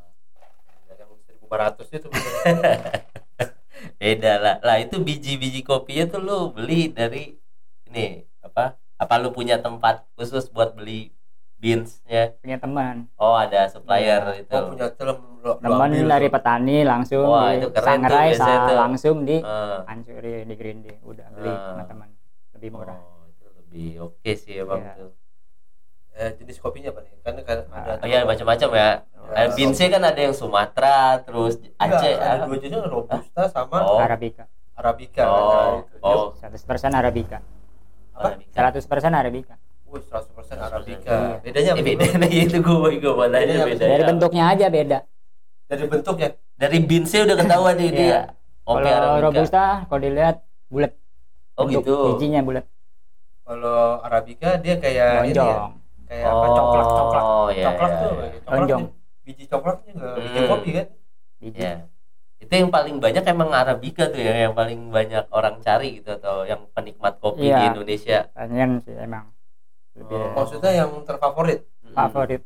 yang 0.91 1.11
1500 1.41 1.95
itu 1.95 2.07
bener. 2.07 2.55
Beda 3.99 4.33
lah. 4.37 4.55
Lah 4.59 4.77
itu 4.77 4.99
biji-biji 4.99 5.63
kopinya 5.63 6.03
tuh 6.05 6.19
lu 6.19 6.39
beli 6.51 6.91
dari 6.91 7.31
ini 7.87 8.07
apa? 8.41 8.75
Apa 8.97 9.13
lu 9.17 9.29
punya 9.29 9.57
tempat 9.57 10.05
khusus 10.13 10.49
buat 10.49 10.73
beli 10.73 11.13
beansnya? 11.55 12.37
punya 12.37 12.57
teman 12.57 13.09
Oh 13.15 13.33
ada 13.33 13.65
supplier 13.65 14.21
Iya. 14.27 14.39
itu. 14.39 14.51
oh 14.51 14.61
punya 14.67 14.87
telem 14.91 15.17
lo, 15.37 15.51
lo 15.51 15.51
teman 15.55 15.89
dari 15.89 16.27
tuh. 16.27 16.33
petani 16.33 16.77
langsung 16.83 17.25
Wah, 17.25 17.49
di 17.49 17.57
itu 17.57 17.67
keren 17.67 17.77
tuh 17.77 17.85
sangrai 17.87 18.27
biasanya 18.27 18.45
sa- 18.53 18.67
tuh. 18.67 18.77
langsung 18.77 19.17
di 19.23 19.37
Ah. 19.39 19.79
hancuri 19.83 20.33
di 20.43 20.53
grinding 20.53 20.97
udah 21.01 21.27
beli 21.31 21.49
Ah. 21.49 21.61
sama 21.67 21.83
teman 21.85 22.09
lebih 22.53 22.69
murah 22.71 22.93
Oh, 22.95 23.25
itu 23.27 23.45
lebih 23.55 23.89
oke 24.03 24.31
sih 24.35 24.53
emang 24.55 24.81
Iya. 24.81 24.93
tuh. 24.97 25.11
eh, 26.15 26.33
jenis 26.35 26.57
kopinya 26.57 26.89
apa 26.89 26.99
nih 26.99 27.13
kan 27.19 27.33
kan 27.39 27.59
ada 27.71 27.91
Oh 27.95 28.07
iya 28.07 28.19
macam-macam 28.23 28.69
ya. 28.71 28.89
Ya, 29.27 29.37
Eh, 29.37 29.47
beansnya 29.51 29.87
kan 29.87 30.01
ada 30.03 30.17
yang 30.19 30.31
Sumatera, 30.31 30.97
terus 31.19 31.61
Enggak, 31.75 31.99
Aceh. 31.99 32.13
ada 32.15 32.33
ah. 32.33 32.45
dua 32.45 32.57
jenis 32.57 32.81
robusta 32.83 33.43
sama 33.47 33.77
Oh. 33.83 33.97
arabica 33.99 34.49
arabica 34.73 35.21
Oh, 35.23 35.73
itu. 35.79 35.95
oh. 35.99 36.33
100% 36.33 36.89
arabica 36.91 37.37
Apa? 38.17 38.27
Arabica. 38.33 38.57
100% 38.81 39.13
arabica 39.13 39.53
Wih, 39.87 40.03
100% 40.03 40.57
arabica 40.59 41.07
Iya. 41.07 41.37
bedanya 41.39 41.71
apa 41.71 41.81
beda 41.81 42.03
bro? 42.03 42.17
nih 42.19 42.39
itu 42.43 42.57
gue 42.59 42.89
gue 42.97 43.13
Bedanya 43.13 43.55
beda. 43.63 43.85
dari 43.85 44.03
bentuknya 44.03 44.43
aja 44.49 44.65
beda 44.67 44.97
dari 45.65 45.85
bentuknya 45.85 46.29
Dari 46.57 46.77
beansnya 46.81 47.21
udah 47.21 47.37
ketahuan 47.37 47.75
nih 47.77 47.89
dia. 47.91 48.01
Iya. 48.01 48.19
Kopi 48.63 48.81
Kalau 48.81 48.97
Arabica. 48.97 49.21
robusta 49.23 49.63
kalau 49.85 50.01
dilihat 50.01 50.35
bulat. 50.67 50.91
Oh 51.53 51.63
Bentuk 51.63 51.81
gitu. 51.85 51.95
Bijinya 52.11 52.41
bulat. 52.41 52.65
Kalau 53.43 53.79
arabica 54.01 54.49
dia 54.57 54.75
kayak 54.75 55.09
ini 55.23 55.31
ya, 55.31 55.45
Lonjong. 55.45 55.71
kayak 56.03 56.25
apa 56.27 56.47
coklat 56.49 56.85
coklat. 56.89 57.23
Oh, 57.23 57.47
iya, 57.47 57.63
coklat 57.63 57.89
iya, 57.89 58.01
tuh 58.01 58.11
iya. 58.17 58.39
Lonjong. 58.49 58.83
biji 59.21 59.43
coklat 59.45 59.77
juga 59.85 60.07
biji 60.17 60.33
Hmm. 60.35 60.49
kopi 60.49 60.69
kan. 60.73 60.85
Biji. 61.37 61.59
Ya. 61.61 61.73
Itu 62.37 62.53
yang 62.53 62.69
paling 62.69 62.97
banyak 62.97 63.23
emang 63.25 63.49
Arabica 63.49 64.07
tuh 64.07 64.17
ya, 64.17 64.45
yang 64.45 64.53
paling 64.53 64.89
banyak 64.89 65.25
orang 65.29 65.57
cari 65.59 65.97
gitu 65.97 66.13
atau 66.13 66.45
yang 66.45 66.69
penikmat 66.69 67.17
kopi 67.17 67.49
Iya. 67.49 67.57
di 67.57 67.65
Indonesia. 67.71 68.17
Tanyan 68.31 68.77
sih 68.79 68.93
emang. 68.93 69.33
Lebih 69.97 70.15
Oh. 70.15 70.31
Maksudnya 70.37 70.71
yang 70.75 70.91
terfavorit. 71.01 71.65
Favorit. 71.89 72.41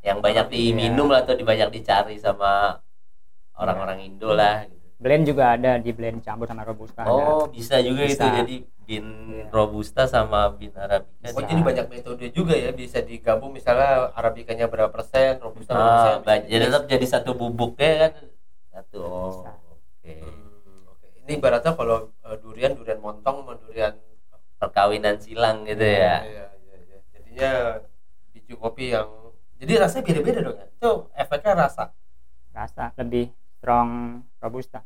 Yang 0.00 0.18
banyak 0.20 0.46
Iya. 0.46 0.52
diminum 0.54 1.08
lah 1.08 1.22
atau 1.22 1.36
banyak 1.36 1.68
dicari 1.70 2.16
sama 2.16 2.80
orang-orang 3.54 4.00
Indo 4.02 4.32
lah 4.32 4.64
gitu. 4.64 4.80
Blend 4.94 5.24
juga 5.26 5.52
ada 5.52 5.76
di 5.76 5.92
blend 5.92 6.24
campur 6.24 6.48
sama 6.48 6.64
robusta. 6.64 7.04
ada. 7.04 7.12
Oh, 7.12 7.44
bisa 7.46 7.76
juga 7.78 8.02
itu 8.02 8.16
Bisa. 8.16 8.40
jadi 8.40 8.56
bin 8.80 9.04
Iya. 9.30 9.44
robusta 9.50 10.02
sama 10.04 10.48
bin 10.50 10.72
arabica. 10.72 11.28
Oh 11.30 11.42
jadi 11.42 11.60
banyak 11.60 11.86
metode 11.90 12.26
juga 12.30 12.54
ya 12.54 12.72
bisa 12.72 13.00
digabung 13.00 13.52
misalnya 13.52 14.08
arabicanya 14.12 14.64
berapa 14.64 14.88
persen, 14.88 15.36
robusta 15.38 15.72
berapa 15.72 15.84
Ah, 15.84 16.04
persen. 16.18 16.48
jadi 16.48 16.64
tetap 16.66 16.84
jadi 16.86 17.06
satu 17.06 17.30
bubuknya 17.32 17.90
kan 17.98 18.12
satu. 18.74 18.98
Oh, 19.06 19.46
oke. 19.46 20.14
Hmm, 20.18 20.90
oke. 20.90 21.06
Ini 21.22 21.32
ibaratnya 21.38 21.72
kalau 21.78 22.10
uh, 22.26 22.36
durian 22.42 22.74
durian 22.74 22.98
montong 22.98 23.46
sama 23.46 23.54
durian 23.62 23.94
Perkawinan 24.58 25.20
silang 25.20 25.66
gitu 25.68 25.82
ya. 25.84 26.24
Iya, 26.24 26.46
iya, 26.56 26.76
iya. 26.88 26.98
Jadinya 27.12 27.50
biji 28.32 28.54
kopi 28.56 28.94
yang 28.96 29.10
jadi 29.60 29.86
rasanya 29.86 30.04
beda-beda 30.08 30.40
dong 30.40 30.56
ya. 30.58 30.66
Itu 30.66 30.90
efeknya 31.14 31.52
rasa. 31.54 31.84
Rasa 32.54 32.94
lebih 32.98 33.30
strong 33.60 34.22
robusta. 34.40 34.80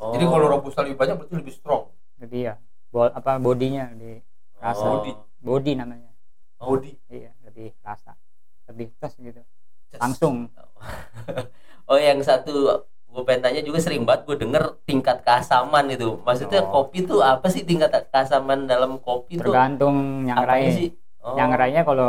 Oh. 0.00 0.14
Jadi 0.16 0.24
kalau 0.26 0.46
robusta 0.48 0.80
lebih 0.82 0.98
banyak 0.98 1.14
berarti 1.18 1.34
lebih 1.38 1.54
strong. 1.54 1.82
Lebih 2.18 2.40
ya. 2.50 2.54
Bol 2.92 3.08
apa 3.12 3.36
bodinya 3.38 3.90
lebih 3.92 4.22
rasa. 4.58 4.84
Oh. 4.86 5.02
Body. 5.02 5.12
body 5.42 5.72
namanya. 5.76 6.10
Body. 6.62 6.92
Iya, 7.10 7.34
lebih 7.42 7.74
rasa. 7.82 8.14
Lebih 8.70 8.94
tes 8.96 9.12
gitu. 9.18 9.42
Just- 9.92 10.02
Langsung. 10.02 10.48
Oh, 11.90 11.98
yang 11.98 12.22
satu 12.22 12.86
gue 13.12 13.22
pengen 13.22 13.42
tanya 13.42 13.60
juga 13.60 13.78
sering 13.78 14.02
banget 14.02 14.24
gue 14.24 14.36
denger 14.40 14.62
tingkat 14.82 15.20
keasaman 15.20 15.84
itu. 15.86 16.16
Maksudnya 16.18 16.60
Oh. 16.62 16.82
kopi 16.82 17.04
tuh 17.04 17.20
apa 17.20 17.46
sih 17.46 17.62
tingkat 17.62 17.92
keasaman 18.08 18.64
dalam 18.64 18.96
kopi 18.98 19.36
tuh? 19.36 19.46
Tergantung 19.46 20.24
yang 20.24 20.38
Apanya 20.38 20.56
lain. 20.58 20.72
sih? 20.72 20.88
Oh. 21.20 21.36
Yang 21.36 21.50
rainya 21.54 21.82
kalau 21.82 22.08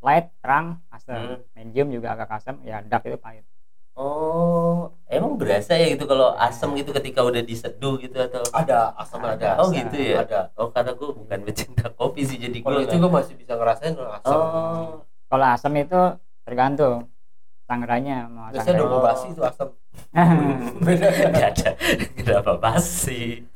light 0.00 0.26
terang 0.38 0.66
asam, 0.90 1.16
Hmm. 1.16 1.38
medium 1.54 1.88
juga 1.90 2.12
agak 2.12 2.34
asam, 2.34 2.58
ya 2.60 2.82
dark 2.82 3.04
itu 3.04 3.16
pahit. 3.16 3.46
Oh, 3.94 4.90
emang 5.06 5.36
berasa 5.36 5.72
ya 5.72 5.86
gitu 5.86 6.04
kalau 6.04 6.32
asam 6.34 6.72
gitu 6.72 6.88
ketika 6.90 7.20
udah 7.20 7.40
diseduh 7.40 7.94
gitu 7.96 8.16
atau? 8.16 8.40
Ada 8.50 8.96
asam 8.96 9.20
ada. 9.20 9.54
Oh 9.56 9.68
Rasa. 9.68 9.76
gitu 9.76 9.96
ya. 9.98 10.16
Ada. 10.20 10.40
Oh 10.56 10.68
karena 10.68 10.92
gue 10.92 11.10
bukan 11.12 11.38
pecinta 11.42 11.84
kopi 11.90 12.24
sih 12.24 12.38
jadi 12.38 12.58
Kalau 12.58 12.80
gue. 12.80 12.86
itu 12.86 12.96
gue 12.96 13.12
masih 13.12 13.34
bisa 13.34 13.52
ngerasain 13.54 13.92
kalau 13.92 14.10
asam. 14.10 14.32
Oh, 14.32 14.88
Kalau 15.26 15.46
asam 15.46 15.72
itu 15.74 16.00
tergantung 16.42 17.06
sanggaranya 17.70 18.26
mau 18.26 18.50
Biasanya 18.50 18.82
double 18.82 18.98
basi 19.06 19.26
itu 19.30 19.42
asam. 19.46 19.68
Beda. 20.84 21.06
nggak 21.30 21.50
ada. 21.54 21.70
Kenapa 22.18 22.52
basi? 22.58 23.46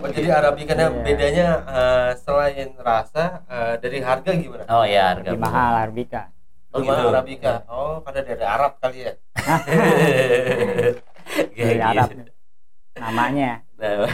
Oh, 0.00 0.08
jadi 0.10 0.28
arabicanya 0.34 0.90
Iya. 0.90 1.02
bedanya 1.06 1.46
eh, 1.70 2.10
selain 2.18 2.74
rasa 2.82 3.46
eh, 3.46 3.74
dari 3.78 4.02
harga 4.02 4.30
gimana? 4.34 4.64
Oh 4.66 4.82
ya 4.82 5.14
harga 5.14 5.30
lebih 5.30 5.44
mahal 5.46 5.72
arabica. 5.86 6.22
Oh 6.74 6.82
gitu. 6.82 7.04
arabica? 7.14 7.52
Oh, 7.70 8.02
karena 8.02 8.20
dari 8.26 8.44
Arab 8.46 8.72
kali 8.82 8.98
ya. 9.06 9.12
Dari 11.30 11.78
gitu. 11.78 11.86
Arab 11.86 12.08
namanya 12.98 13.62
Namanya. 13.78 14.10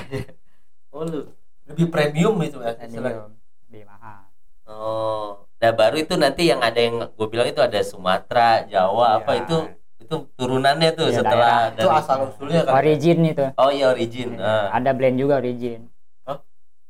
Oh 0.92 1.02
lu. 1.06 1.32
Lebih 1.66 1.86
premium 1.90 2.36
itu 2.44 2.60
ya. 2.60 2.76
medium, 2.78 3.32
lebih 3.66 3.82
mahal. 3.88 4.20
Oh. 4.68 5.45
Nah 5.56 5.70
baru 5.72 5.96
itu 5.96 6.14
nanti 6.14 6.42
yang 6.46 6.60
ada 6.60 6.76
yang 6.76 7.08
gue 7.08 7.26
bilang 7.26 7.48
itu 7.48 7.58
ada 7.58 7.80
Sumatera, 7.80 8.64
Jawa 8.64 9.18
apa 9.18 9.32
Iya. 9.32 9.40
itu 9.42 9.56
itu 9.98 10.14
turunannya 10.34 10.90
tuh 10.92 11.08
Iya, 11.08 11.16
setelah 11.18 11.54
Itu 11.72 11.88
asal 11.88 12.16
usulnya 12.28 12.60
kan. 12.62 12.72
Origin 12.76 13.18
itu. 13.24 13.44
Oh 13.56 13.70
iya 13.70 13.86
origin. 13.88 14.36
Ah. 14.38 14.70
Ada 14.70 14.90
blend 14.92 15.16
juga 15.16 15.40
origin. 15.40 15.88
Hah? 16.22 16.38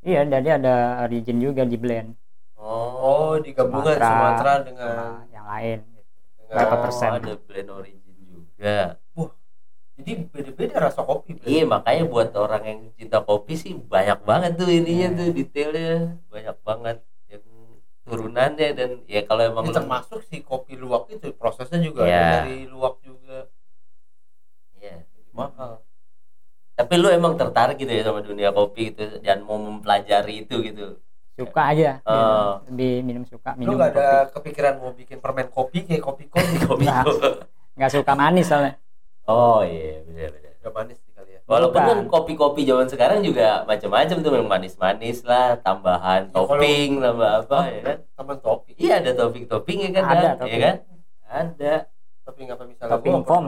Iya, 0.02 0.20
jadi 0.26 0.48
ada 0.56 0.74
origin 1.02 1.36
juga 1.38 1.62
di 1.62 1.76
blend 1.76 2.12
Oh, 2.58 3.38
digabungan 3.38 3.94
Sumatera. 3.94 4.10
Sumatera 4.10 4.52
dengan, 4.60 4.90
sama 4.90 5.06
yang 5.30 5.46
lain. 5.46 5.78
dengan 6.36 6.50
berapa 6.50 6.74
Oh, 6.74 6.82
persen? 6.82 7.08
Ada 7.14 7.32
blend 7.38 7.68
origin 7.70 8.14
juga. 8.20 8.78
Jadi 9.96 10.12
beda-beda 10.28 10.76
rasa 10.82 11.00
kopi. 11.00 11.40
Iya 11.40 11.64
makanya 11.64 12.04
buat 12.04 12.28
orang 12.36 12.62
yang 12.62 12.80
cinta 12.92 13.16
kopi 13.18 13.56
sih 13.56 13.72
banyak 13.72 14.20
banget 14.20 14.52
tuh 14.54 14.68
ininya 14.68 15.08
Iya. 15.08 15.16
tuh 15.16 15.26
detailnya 15.32 15.90
banyak 16.28 16.56
banget 16.60 16.96
turunannya 18.06 18.68
dan 18.72 18.90
ya 19.04 19.20
kalau 19.22 19.42
emang 19.44 19.66
lu- 19.66 19.74
termasuk 19.74 20.22
si 20.24 20.40
kopi 20.40 20.74
luwak 20.74 21.10
itu 21.10 21.30
prosesnya 21.32 21.78
juga 21.78 22.02
Iya. 22.02 22.14
ada 22.16 22.36
dari 22.40 22.64
luwak 22.64 23.02
juga. 23.02 23.50
Iya. 24.76 25.02
Jadi 25.02 25.30
mahal. 25.32 25.82
Tapi 26.72 26.92
lu 26.94 27.08
emang 27.08 27.34
tertarik 27.34 27.76
gitu 27.76 27.88
ya 27.88 28.02
sama 28.02 28.20
dunia 28.20 28.50
kopi 28.50 28.90
gitu 28.90 29.18
dan 29.18 29.42
mau 29.42 29.56
mempelajari 29.56 30.44
itu 30.44 30.60
gitu. 30.62 31.00
Suka 31.34 31.62
aja. 31.68 32.00
Oh. 32.02 32.14
gitu. 32.62 32.70
Lebih 32.70 32.92
minum 33.02 33.24
suka 33.24 33.52
Lu 33.52 33.58
minum 33.58 33.76
gak 33.76 33.90
kopi. 33.90 33.98
ada 33.98 34.08
kepikiran 34.30 34.74
mau 34.78 34.92
bikin 34.92 35.18
permen 35.18 35.48
kopi 35.48 35.78
kayak 35.82 36.04
kopi 36.06 36.24
kopi? 36.26 36.54
Kopi. 36.58 36.84
Nah. 36.84 37.02
Nggak 37.74 37.90
suka 37.92 38.12
manis 38.14 38.46
soalnya. 38.46 38.78
oh 39.26 39.60
iya 39.60 40.00
benar 40.02 40.30
benar. 40.30 40.52
Udah 40.56 40.72
manis 40.72 40.98
ya. 40.98 41.05
Walaupun 41.46 41.78
Bukan. 41.78 41.86
kan 41.88 42.10
kopi-kopi 42.10 42.62
zaman 42.62 42.86
sekarang 42.86 43.22
juga 43.22 43.62
macam-macam 43.62 44.16
tuh 44.18 44.30
yang 44.32 44.50
manis-manis 44.50 45.22
lah, 45.22 45.54
tambahan 45.56 46.26
Ya, 46.26 46.32
kalau- 46.32 46.50
topping, 46.50 46.90
tambah 46.98 47.30
apa 47.38 47.54
Oh. 47.54 47.62
ya 47.64 47.80
kan? 47.80 47.98
Teman 48.12 48.36
topi. 48.40 48.70
Iya 48.76 48.94
ada 48.98 49.10
topping-toppingnya 49.14 49.90
kan, 49.92 50.02
Ada 50.04 50.10
Dan? 50.10 50.26
ya 50.26 50.34
topping. 50.36 50.60
kan? 50.60 50.76
Ada. 51.24 51.74
Topping 52.20 52.46
apa 52.50 52.62
misalnya? 52.64 52.92
Topping 52.92 53.14
foam. 53.22 53.44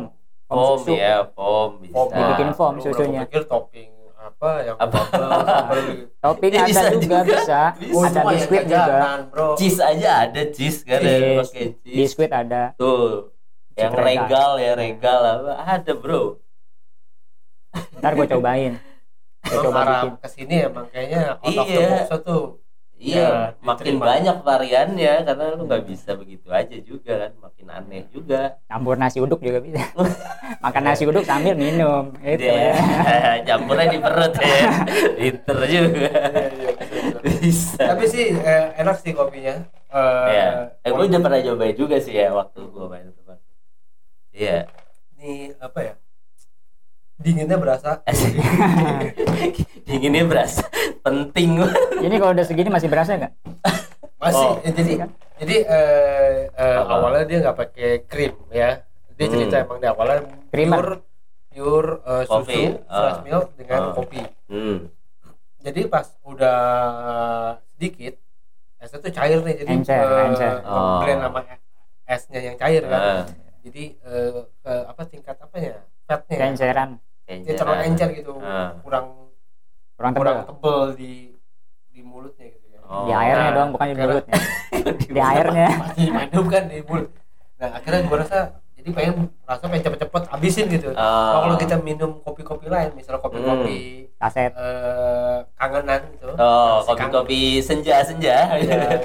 Foam 0.49 0.79
susu. 0.81 0.93
ya, 0.95 1.17
foam 1.29 1.71
bisa. 1.77 1.93
Foam. 1.93 2.09
Dibikin 2.09 2.51
foam 2.55 2.75
susunya. 2.79 3.21
pikir 3.27 3.43
topping 3.45 3.91
apa 4.17 4.51
yang 4.63 4.77
Apa? 4.79 4.99
Topping 6.25 6.51
Ya, 6.51 6.59
ada 6.59 6.69
bisa 6.69 6.87
juga, 6.93 6.97
juga. 6.97 7.19
bisa. 7.25 7.61
Oh, 7.91 8.03
Ada 8.03 8.15
ya 8.17 8.31
biskuit 8.31 8.63
juga. 8.63 8.79
jajanan, 8.79 9.21
bro. 9.29 9.47
Cheese 9.55 9.81
aja 9.81 10.11
ada 10.23 10.43
cheese 10.49 10.79
kan 10.83 10.99
ada 10.99 11.11
Cheese, 11.11 11.39
pakai 11.43 11.67
cheese. 11.77 11.97
Biskuit 11.97 12.31
ada. 12.31 12.63
Tuh. 12.75 13.35
Yang 13.75 13.93
regal 13.97 14.51
ya, 14.57 14.73
regal 14.73 15.21
apa 15.21 15.53
ada, 15.61 15.93
Bro. 15.93 16.39
Ntar 17.99 18.13
gue 18.15 18.27
cobain. 18.29 18.75
Gue 19.41 19.59
coba 19.65 19.81
bikin. 19.83 20.13
ke 20.19 20.29
sini 20.29 20.55
emang 20.63 20.87
kayaknya 20.89 21.39
the 21.41 21.63
Iya. 21.65 22.17
tuh. 22.21 22.61
Iya, 22.99 23.15
Ya, 23.23 23.31
makin 23.63 23.95
diterima. 23.95 24.11
banyak 24.11 24.37
variannya 24.43 25.15
karena 25.23 25.55
lu 25.55 25.71
nggak 25.71 25.87
bisa 25.87 26.19
begitu 26.19 26.51
aja 26.51 26.75
juga 26.83 27.13
kan, 27.15 27.33
makin 27.39 27.67
aneh 27.71 28.03
juga. 28.11 28.59
Campur 28.67 28.99
nasi 28.99 29.23
uduk 29.23 29.39
juga 29.39 29.63
bisa. 29.63 29.79
Makan 30.67 30.83
nasi 30.83 31.07
uduk 31.07 31.23
sambil 31.23 31.55
minum. 31.55 32.11
Itu 32.19 32.43
Iya, 32.43 32.75
ya. 32.75 32.75
campurnya 33.47 33.87
di 33.87 34.03
perut 34.03 34.35
ya. 34.35 34.51
Liter 35.23 35.59
juga. 35.63 36.11
Iya, 36.11 37.39
bisa. 37.39 37.83
Tapi 37.87 38.05
sih 38.11 38.35
eh, 38.35 38.65
enak 38.75 38.99
sih 38.99 39.15
kopinya. 39.15 39.63
Eh, 39.95 40.27
Iya. 40.27 40.49
Eh, 40.83 40.91
gue 40.91 40.99
walaupun 40.99 41.15
udah 41.15 41.21
pernah 41.23 41.41
cobain 41.47 41.77
juga 41.79 41.97
sih 42.03 42.15
ya 42.15 42.35
waktu 42.35 42.61
gue 42.67 42.85
main 42.85 43.07
ke 43.07 43.15
tempat. 43.15 43.39
Iya. 44.35 44.59
ini 45.15 45.55
apa 45.57 45.79
ya? 45.83 45.95
Dinginnya 47.19 47.59
berasa. 47.59 47.99
Dinginnya 49.89 50.25
berasa 50.25 50.63
penting. 51.01 51.59
Ini 51.99 52.15
kalau 52.17 52.33
udah 52.33 52.47
segini 52.47 52.71
masih 52.71 52.87
berasa 52.87 53.19
nggak? 53.19 53.33
Masih 54.19 54.47
Oh. 54.49 54.63
eh, 54.63 54.73
jadi 54.73 54.93
jadi 55.37 55.57
eh, 55.63 56.33
eh, 56.49 56.79
Oh. 56.79 56.99
awalnya 56.99 57.25
dia 57.25 57.39
nggak 57.41 57.57
pakai 57.57 57.91
krim 58.05 58.35
ya. 58.51 58.83
Dia 59.15 59.27
Hmm. 59.27 59.35
cerita 59.35 59.55
emang 59.59 59.79
di 59.79 59.87
awalnya 59.87 60.19
Creamer. 60.49 60.79
pure 60.79 60.93
pure 61.51 61.91
eh, 62.01 62.25
Kopi. 62.25 62.61
susu 62.71 62.87
fresh 62.87 63.21
milk 63.25 63.47
dengan 63.57 63.81
Ah. 63.81 63.93
kopi. 63.93 64.21
Hmm. 64.47 64.77
Jadi 65.59 65.81
pas 65.87 66.07
udah 66.23 66.61
sedikit 67.69 68.15
esnya 68.79 68.99
tuh 69.01 69.11
cair 69.11 69.39
nih 69.43 69.55
jadi 69.57 69.71
Encer, 69.73 70.07
eh, 70.07 70.27
encer. 70.29 70.55
Oh. 70.63 71.03
blend 71.03 71.19
sama 71.19 71.41
esnya 72.07 72.41
yang 72.45 72.57
cair 72.57 72.83
kan. 72.85 73.01
Ah, 73.01 73.23
Jadi 73.59 73.85
eh, 73.99 74.31
ke 74.57 74.73
apa 74.87 75.03
tingkat 75.05 75.35
apa 75.37 75.57
ya? 75.59 75.77
Fatnya. 76.07 76.31
ya? 76.31 76.41
Kenceran. 76.47 76.91
Terlalu 77.61 77.83
encer 77.87 78.09
gitu. 78.13 78.33
Ah. 78.39 78.71
Kurang 78.79 79.07
Kurang 79.95 80.13
kurang 80.15 80.37
tebal. 80.41 80.51
tebel 80.53 80.79
di 80.95 81.13
di 81.89 82.01
mulutnya 82.01 82.47
gitu 82.49 82.67
ya. 82.69 82.79
Oh. 82.83 83.05
Di 83.05 83.13
airnya 83.13 83.43
Nah, 83.45 83.55
dong, 83.57 83.69
bukan 83.73 83.87
di 83.87 83.97
mulutnya. 83.97 84.35
Di 85.09 85.21
airnya. 85.21 85.69
Masih 85.83 86.07
minum 86.09 86.45
kan 86.47 86.63
di 86.65 86.79
mulut. 86.81 87.11
Nah 87.57 87.69
akhirnya 87.75 88.01
gue 88.03 88.17
rasa 88.17 88.39
jadi 88.73 88.89
pengen 88.89 89.15
rasa 89.43 89.65
pengen 89.67 89.83
cepet-cepet 89.85 90.23
habisin 90.29 90.67
gitu. 90.69 90.89
Ah. 90.93 91.43
Kalau 91.43 91.57
kita 91.57 91.77
minum 91.79 92.23
kopi-kopi 92.23 92.67
lain, 92.67 92.95
misalnya 92.95 93.19
kopi-kopi 93.19 94.07
Kaset. 94.15 94.51
eh, 94.53 95.39
kangenan 95.53 96.01
gitu. 96.13 96.31
Oh, 96.33 96.79
kopi-kopi 96.85 97.59
senja-senja. 97.59 98.55
Iya. 98.55 99.03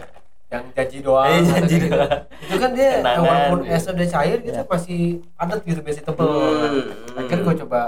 yang 0.47 0.69
janji 0.71 1.01
doang 1.01 1.25
Eh, 1.33 1.41
janji 1.41 1.75
gitu. 1.81 1.89
doang. 1.89 2.13
itu 2.39 2.55
kan 2.55 2.71
dia 2.71 2.89
Kenangan, 2.95 3.25
walaupun 3.25 3.59
gitu. 3.59 3.73
es 3.73 3.85
udah 3.89 4.07
cair 4.07 4.37
gitu 4.39 4.53
Iya. 4.53 4.69
masih 4.69 5.01
padat 5.33 5.59
gitu 5.63 5.79
masih 5.81 6.03
tebel 6.03 6.29
Hmm. 6.29 7.17
akhirnya 7.17 7.41
gue 7.41 7.55
coba 7.65 7.79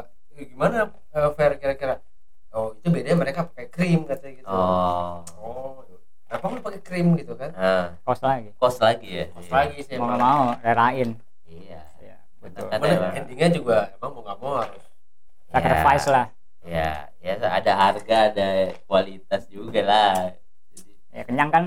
"Eh, 0.66 0.72
gimana 0.72 0.90
eh, 1.12 1.30
Fer 1.32 1.52
kira-kira 1.56 1.96
oh 2.52 2.74
itu 2.74 2.88
bedanya 2.88 3.18
mereka 3.18 3.46
pakai 3.46 3.68
krim 3.68 4.02
katanya 4.04 4.34
gitu 4.36 4.48
Oh. 4.48 5.22
oh 5.38 5.84
kenapa 6.26 6.46
lu 6.50 6.60
pakai 6.60 6.82
krim 6.82 7.08
gitu 7.14 7.34
kan 7.34 7.52
Nah, 7.52 7.86
kos 8.02 8.20
lagi 8.20 8.50
kos 8.56 8.78
lagi 8.80 9.10
ya. 9.14 9.26
Pas 9.30 9.44
Iya. 9.44 9.54
lagi 9.54 9.78
sih 9.82 9.96
mau 9.96 10.08
nggak 10.08 10.20
mau 10.20 10.44
relain 10.60 11.10
Iya. 11.46 11.82
ya 12.00 12.18
Betul. 12.40 12.68
emang. 12.72 13.14
endingnya 13.14 13.50
juga 13.52 13.78
emang 13.94 14.10
mau 14.12 14.22
nggak 14.24 14.38
mau 14.40 14.54
harus 14.58 14.84
sacrifice 15.48 16.08
lah 16.08 16.28
Ya, 16.66 17.14
ya 17.22 17.38
ada 17.38 17.78
harga, 17.78 18.34
ada 18.34 18.48
kualitas 18.90 19.46
juga 19.46 19.86
lah. 19.86 20.34
Jadi 20.74 20.98
ya 21.14 21.22
kenyang 21.22 21.54
kan 21.54 21.66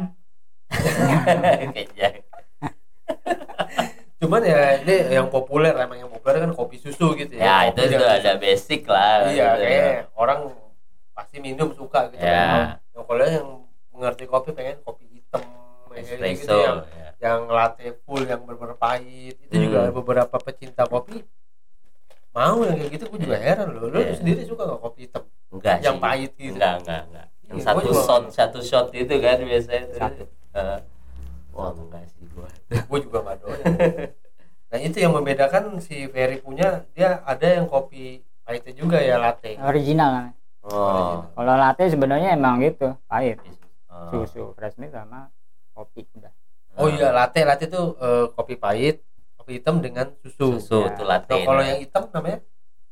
kayaknya. 1.70 2.18
cuman 4.18 4.42
ya 4.42 4.82
ini 4.82 5.14
yang 5.14 5.30
populer 5.30 5.70
kan 5.70 5.77
susu 6.98 7.14
gitu 7.14 7.32
Ya, 7.32 7.46
ya 7.64 7.70
itu 7.70 7.80
dan 7.86 8.10
ada 8.12 8.32
basic 8.36 8.82
lah. 8.84 9.26
iya 9.28 9.46
gitu. 9.48 9.62
kayak 9.62 9.86
orang 10.12 10.40
pasti 11.14 11.36
minum 11.38 11.70
suka 11.70 12.10
gitu 12.10 12.18
Ya. 12.20 12.34
kan 12.34 12.66
yang 12.92 13.04
kalau 13.04 13.24
yang 13.24 13.48
mengerti 13.88 14.24
kopi 14.24 14.50
pengen 14.50 14.76
kopi 14.82 15.04
hitam 15.08 15.42
kayak 15.88 16.02
gitu 16.02 16.14
espresso. 16.16 16.54
yang 16.56 16.78
ya. 16.88 17.08
yang 17.20 17.40
latte 17.46 17.86
full 18.02 18.22
yang 18.22 18.42
benar 18.42 18.74
pahit 18.74 19.34
itu 19.36 19.52
Hmm. 19.52 19.64
juga 19.64 19.80
beberapa 19.92 20.36
pecinta 20.36 20.84
kopi 20.84 21.22
mau 22.30 22.58
yang 22.60 22.76
kayak 22.76 22.90
gitu 22.92 23.04
gue 23.08 23.20
juga 23.20 23.36
heran 23.36 23.68
loh 23.72 23.88
lu 23.88 23.98
Iya. 23.98 24.14
sendiri 24.14 24.42
suka 24.42 24.62
gak 24.64 24.78
kopi 24.80 25.00
hitam 25.04 25.22
Enggak 25.48 25.76
yang 25.80 25.96
sih. 25.96 26.02
pahit 26.02 26.32
gitu 26.34 26.52
Enggak, 26.52 26.74
enggak, 26.78 27.02
enggak. 27.04 27.26
Yang 27.42 27.56
Iya, 27.56 27.64
satu 27.64 27.74
gua 27.74 27.86
juga- 27.88 28.04
shot, 28.04 28.24
satu 28.28 28.58
shot 28.60 28.86
itu 28.92 29.14
kan 29.16 29.38
biasanya. 29.40 29.84
Satu. 29.96 30.22
Eh, 30.52 30.78
wah, 31.50 31.70
enggak 31.72 32.04
sih 32.06 32.24
gua. 32.28 32.50
gue 32.68 32.98
juga 33.00 33.18
gak 33.22 33.36
doyan 33.40 33.64
nah 34.68 34.78
itu 34.78 34.96
yang 34.98 35.12
membedakan 35.12 35.76
si 35.78 36.04
Ferry 36.06 36.38
punya 36.38 36.84
dia 36.92 37.24
ada 37.24 37.46
yang 37.48 37.66
kopi 37.66 38.20
pahitnya 38.42 38.72
juga 38.74 38.98
ya 38.98 39.16
latte 39.16 39.56
original 39.58 40.08
namanya. 40.10 40.36
Oh. 40.60 41.24
kalau 41.32 41.54
latte 41.54 41.84
sebenarnya 41.86 42.32
emang 42.32 42.60
gitu 42.60 42.92
pahit 43.04 43.40
Oh. 43.88 44.12
susu 44.14 44.52
fresh 44.52 44.76
milk 44.76 44.92
sama 44.92 45.26
kopi 45.72 46.06
udah 46.14 46.30
oh 46.76 46.86
iya 46.86 47.10
latte 47.10 47.42
latte 47.42 47.66
itu 47.66 47.82
eh, 47.98 48.26
kopi 48.30 48.54
pahit 48.54 49.02
kopi 49.34 49.58
hitam 49.58 49.80
dengan 49.80 50.12
susu, 50.20 50.60
Susu 50.60 50.78
Ya. 50.84 50.94
tuh 50.94 51.02
latte. 51.02 51.32
Nah, 51.32 51.42
kalau 51.42 51.62
nah. 51.64 51.66
yang 51.66 51.80
hitam 51.80 52.02
namanya 52.12 52.38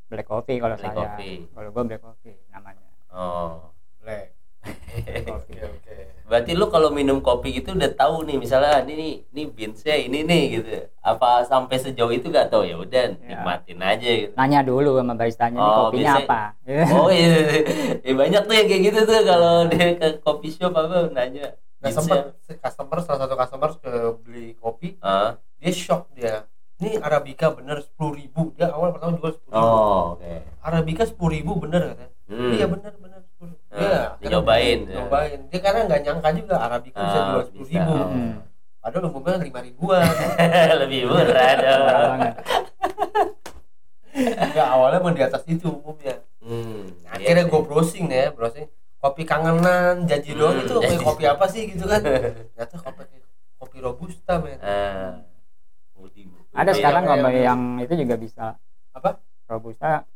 black 0.08 0.26
coffee 0.26 0.58
kalau 0.58 0.74
saya 0.74 0.90
coffee. 0.90 1.46
kalau 1.52 1.68
gua 1.70 1.84
black 1.84 2.02
coffee 2.02 2.34
namanya 2.48 2.88
Oh. 3.12 3.70
black 4.00 4.32
oke 5.30 5.52
oke 5.54 5.85
Berarti 6.26 6.52
lu 6.52 6.66
kalau 6.66 6.90
minum 6.90 7.18
kopi 7.18 7.54
gitu 7.54 7.70
udah 7.70 7.90
tahu 7.92 8.22
nih 8.22 8.36
misalnya 8.36 8.82
ini 8.82 8.92
nih 8.92 9.12
ini 9.28 9.42
beansnya 9.46 9.94
ini 9.96 10.18
nih 10.20 10.42
gitu. 10.52 10.68
Apa 11.00 11.42
sampai 11.42 11.76
sejauh 11.76 12.10
itu 12.10 12.26
gak 12.28 12.48
tahu 12.48 12.62
ya 12.62 12.74
udah 12.76 13.14
nikmatin 13.16 13.78
aja 13.80 14.10
gitu. 14.20 14.32
nanya 14.34 14.60
dulu 14.60 14.96
sama 14.96 15.14
baristanya 15.14 15.54
Oh, 15.56 15.70
kopinya 15.86 16.18
biasanya- 16.18 16.26
apa 16.26 16.42
Oh 16.92 17.08
iya, 17.08 17.30
ya, 18.02 18.12
banyak 18.12 18.42
tuh 18.42 18.54
yang 18.54 18.66
kayak 18.66 18.82
gitu 18.84 19.00
tuh 19.04 19.20
kalau 19.22 19.54
dia 19.66 19.86
ke 19.94 20.08
coffee 20.18 20.50
shop 20.50 20.74
apa 20.74 21.08
nanya. 21.08 21.54
nah 21.76 21.86
beansnya. 21.86 21.94
sempat 21.94 22.20
customer 22.58 22.98
salah 23.00 23.20
satu 23.22 23.34
customer 23.36 23.70
ke 23.76 23.92
beli 24.18 24.46
kopi 24.56 24.88
Ah, 24.98 25.38
dia 25.56 25.70
shock 25.70 26.10
dia 26.10 26.42
ini 26.76 26.98
arabica 26.98 27.48
bener 27.50 27.80
sepuluh 27.80 28.12
ribu 28.14 28.50
dia 28.52 28.68
awal 28.68 28.90
pertama 28.90 29.14
jual 29.14 29.30
sepuluh 29.30 29.54
ribu 29.54 29.62
Oh, 29.70 30.04
oke. 30.12 30.32
arabica 30.60 31.02
sepuluh 31.04 31.32
ribu 31.32 31.52
bener 31.56 31.82
katanya 31.88 32.12
Hmm. 32.26 32.50
iya 32.50 32.66
bener 32.66 32.90
bener 32.98 33.15
Iya, 33.76 34.00
dicobain, 34.18 34.78
akhirnya 34.78 34.88
ya. 34.88 34.96
nyobain 34.98 35.40
dia 35.46 35.60
karena 35.60 35.80
nggak 35.84 36.00
nyangka 36.02 36.28
juga 36.34 36.54
arabica 36.58 36.98
bisa 36.98 37.12
Ah, 37.14 37.26
jual 37.28 37.42
sepuluh 37.44 37.66
bisa. 37.66 37.74
ribu 37.76 37.94
Hmm. 37.98 38.32
padahal 38.78 39.04
umumnya 39.06 39.36
lima 39.38 39.60
ribuan 39.60 40.06
Lebih 40.80 41.00
murah 41.06 41.52
dong. 41.58 42.18
Nggak 44.48 44.68
awalnya 44.70 44.98
emang 44.98 45.14
di 45.14 45.22
atas 45.22 45.42
itu 45.44 45.68
umumnya 45.68 46.16
Hmm. 46.40 46.86
Nah, 47.02 47.10
akhirnya 47.12 47.42
iya 47.42 47.42
gue 47.44 47.58
sih. 47.58 47.66
browsing 47.66 48.06
ya 48.06 48.30
browsing 48.30 48.66
kopi 48.96 49.22
kangenan 49.22 50.06
janji 50.06 50.30
doang 50.30 50.54
Hmm, 50.54 50.62
itu 50.62 50.72
kayak 50.72 50.88
janji. 50.88 51.02
kopi 51.04 51.24
apa 51.26 51.44
sih 51.46 51.62
gitu 51.66 51.84
kan 51.84 52.00
ternyata 52.54 52.76
kopi 52.78 53.02
kopi 53.56 53.76
robusta 53.78 54.34
men 54.38 54.58
Ah. 54.58 55.20
Ada 56.54 56.72
sekarang 56.72 57.04
yang- 57.04 57.20
kopi 57.20 57.40
yang 57.42 57.60
itu 57.78 57.94
juga 57.98 58.14
bisa 58.16 58.44
Apa? 58.90 59.20
robusta 59.44 60.06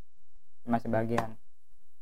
cuma 0.62 0.78
sebagian 0.78 1.34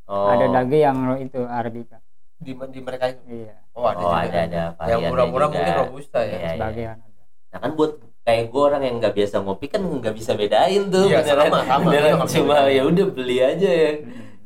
Oh. 0.08 0.26
ada 0.26 0.46
lagi 0.48 0.78
yang 0.78 0.96
itu 1.16 1.40
arabica. 1.42 2.00
Di 2.38 2.52
di 2.54 2.80
mereka 2.80 3.04
itu? 3.08 3.20
Iya. 3.28 3.56
Oh 3.72 3.84
ada 3.84 3.98
Oh, 3.98 4.10
juga. 4.10 4.38
ada 4.40 4.62
ada 4.74 4.88
yang 4.88 5.02
murah-murah 5.06 5.48
mungkin 5.48 5.74
robusta 5.78 6.18
ya? 6.18 6.26
Iya, 6.26 6.38
iya. 6.38 6.50
sebagian 6.54 6.96
ada. 6.96 7.22
Nah 7.48 7.58
kan 7.60 7.70
buat 7.74 7.92
kayak 8.22 8.44
gue 8.46 8.62
orang 8.62 8.82
yang 8.82 8.94
nggak 8.98 9.14
biasa 9.14 9.34
ngopi 9.38 9.66
kan 9.66 9.80
nggak 9.80 10.14
bisa 10.14 10.32
bedain 10.32 10.82
tuh 10.88 11.06
Iya, 11.06 11.20
beneran, 11.22 11.44
sama, 11.46 11.58
sama. 11.62 11.82
beneran 11.84 12.12
bisa 12.18 12.34
cuma 12.34 12.56
ya 12.66 12.82
udah 12.84 13.06
beli 13.06 13.36
aja 13.38 13.70
ya. 13.70 13.90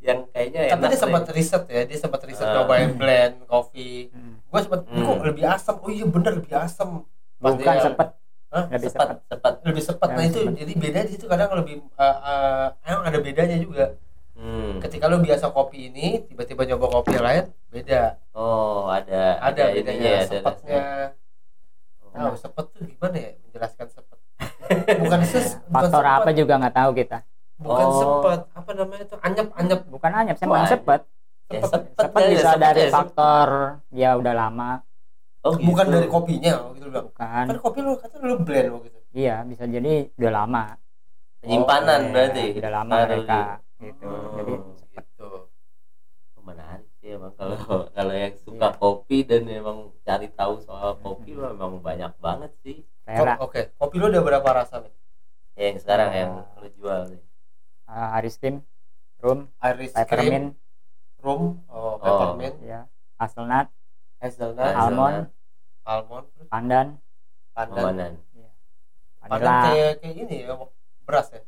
Yang 0.03 0.19
kayaknya 0.29 0.61
tapi 0.65 0.75
enak 0.77 0.91
dia 0.91 0.99
sempat 0.99 1.23
riset 1.31 1.63
ya 1.69 1.81
dia 1.85 1.99
sempat 2.01 2.21
riset 2.23 2.43
Ah. 2.43 2.55
nyobain 2.57 2.91
blend 2.93 3.35
kopi 3.45 4.11
Hmm. 4.11 4.35
gue 4.43 4.61
sempat 4.61 4.81
Hmm. 4.85 5.05
kok 5.05 5.19
lebih 5.25 5.45
asam 5.47 5.77
oh 5.79 5.89
iya 5.89 6.05
bener 6.05 6.33
lebih 6.37 6.53
asam 6.53 6.89
Pas 7.39 7.53
bukan 7.53 7.63
dia- 7.73 7.85
sepet 7.85 8.09
Hah? 8.49 8.65
lebih 8.69 8.89
cepat 8.89 9.07
sepet 9.09 9.23
cepat 9.31 9.55
lebih 9.65 9.83
cepat 9.83 10.09
nah 10.11 10.23
itu 10.23 10.41
sepet. 10.41 10.55
jadi 10.59 10.73
beda 10.77 10.99
di 11.03 11.11
situ 11.13 11.25
kadang 11.25 11.51
lebih 11.55 11.75
eh, 11.81 12.17
eh, 12.21 12.67
emang 12.85 13.05
ada 13.05 13.19
bedanya 13.19 13.57
juga 13.57 13.85
hmm. 14.43 14.83
ketika 14.83 15.07
lu 15.07 15.19
biasa 15.19 15.49
kopi 15.49 15.89
ini 15.89 16.27
tiba-tiba 16.27 16.67
nyoba 16.67 16.87
kopi 16.91 17.15
yang 17.15 17.25
lain 17.25 17.45
beda. 17.71 18.03
Oh 18.35 18.91
ada 18.91 19.39
ada 19.39 19.63
ininya 19.71 19.79
bedanya 19.79 20.11
ya, 20.11 20.19
ada 20.19 20.27
sepetnya. 20.29 20.83
rasanya. 22.03 22.13
tahu 22.13 22.35
sepet 22.37 22.65
tuh 22.69 22.83
gimana 22.85 23.17
ya 23.17 23.31
menjelaskan 23.41 23.87
sepet? 23.89 24.19
Bukan 25.03 25.21
ses 25.23 25.47
bukan 25.63 25.73
faktor 25.73 26.03
sepet, 26.03 26.17
apa 26.19 26.31
juga 26.33 26.53
nggak 26.59 26.77
tahu 26.77 26.91
kita. 26.93 27.19
Bukan 27.57 27.87
Oh. 27.87 27.95
sepet 27.95 28.41
apa 28.53 28.71
namanya 28.75 29.03
itu? 29.03 29.17
Anyep 29.23 29.49
anyep. 29.55 29.81
Bukan 29.87 30.11
anyap 30.13 30.37
saya 30.37 30.49
bukan 30.51 30.65
sepet. 30.67 31.01
ya, 31.49 31.61
sepet. 31.63 31.63
sepet, 31.63 31.83
sepet 31.97 32.21
ya, 32.21 32.29
bisa 32.29 32.43
sepet 32.43 32.61
dari 32.61 32.81
ya, 32.81 32.85
sepet. 32.85 32.97
faktor 32.99 33.49
dia 33.89 34.11
udah 34.19 34.35
lama. 34.35 34.71
Oh, 35.43 35.53
gitu. 35.55 35.67
bukan 35.69 35.87
dari 35.89 36.07
kopinya 36.07 36.53
gitu 36.73 36.87
bilang 36.87 37.07
bukan. 37.09 37.45
Kan 37.47 37.57
kopi 37.59 37.79
lu 37.81 37.93
kata 37.95 38.15
lu 38.19 38.37
blend 38.41 38.69
lo 38.69 38.79
gitu 38.83 38.99
iya 39.13 39.45
bisa 39.45 39.65
jadi 39.67 40.09
udah 40.15 40.33
lama. 40.33 40.65
Penyimpanan 41.43 41.99
Oh, 41.99 42.03
iya. 42.03 42.13
berarti 42.15 42.45
udah 42.57 42.73
lama 42.73 42.95
Baru 42.95 43.07
mereka. 43.09 43.39
di- 43.39 43.61
gitu. 43.83 44.07
Oh. 44.07 44.33
jadi 44.39 44.55
gitu. 44.95 45.29
Oh, 46.39 46.43
menarik 46.43 46.87
sih 47.03 47.13
emang 47.13 47.35
kalau 47.35 47.59
kalau 47.97 48.15
yang 48.15 48.35
suka 48.39 48.69
kopi 48.79 49.27
dan 49.27 49.51
emang 49.51 49.91
cari 50.03 50.31
tahu 50.31 50.63
soal 50.63 50.97
kopi 51.03 51.35
mah 51.39 51.51
emang 51.53 51.83
banyak 51.83 52.13
banget 52.19 52.53
sih. 52.63 52.87
Ko- 53.03 53.51
oke 53.51 53.61
kopi 53.77 53.95
lu 53.99 54.07
ada 54.09 54.23
berapa 54.23 54.47
rasa 54.55 54.79
nih 54.81 54.95
Ya, 55.53 55.69
yang 55.69 55.79
sekarang 55.83 56.09
Oh. 56.09 56.17
yang 56.17 56.33
lu 56.63 56.69
jual 56.79 57.01
nih. 57.13 57.23
Uh, 57.85 58.17
Aristim 58.17 58.55
rum 59.21 59.47
iris 59.61 59.93
cream 59.93 60.03
peppermint. 60.09 60.49
rum 61.21 61.43
oh, 61.69 61.95
peppermint. 62.01 62.57
Ya 62.65 62.89
hazelnut 63.21 63.69
hazelnut. 64.19 64.59
Hazelnut. 64.65 64.83
almond 64.83 65.19
almond 65.85 66.27
terus? 66.35 66.49
pandan. 66.49 66.87
Pandan. 67.53 67.83
Pandan. 67.85 68.13
pandan 69.21 69.39
vanilla. 69.39 69.63
kayak 69.69 69.93
kayak 70.03 70.15
ini 70.25 70.37
ya 70.43 70.55
beras 71.05 71.29
ya 71.31 71.43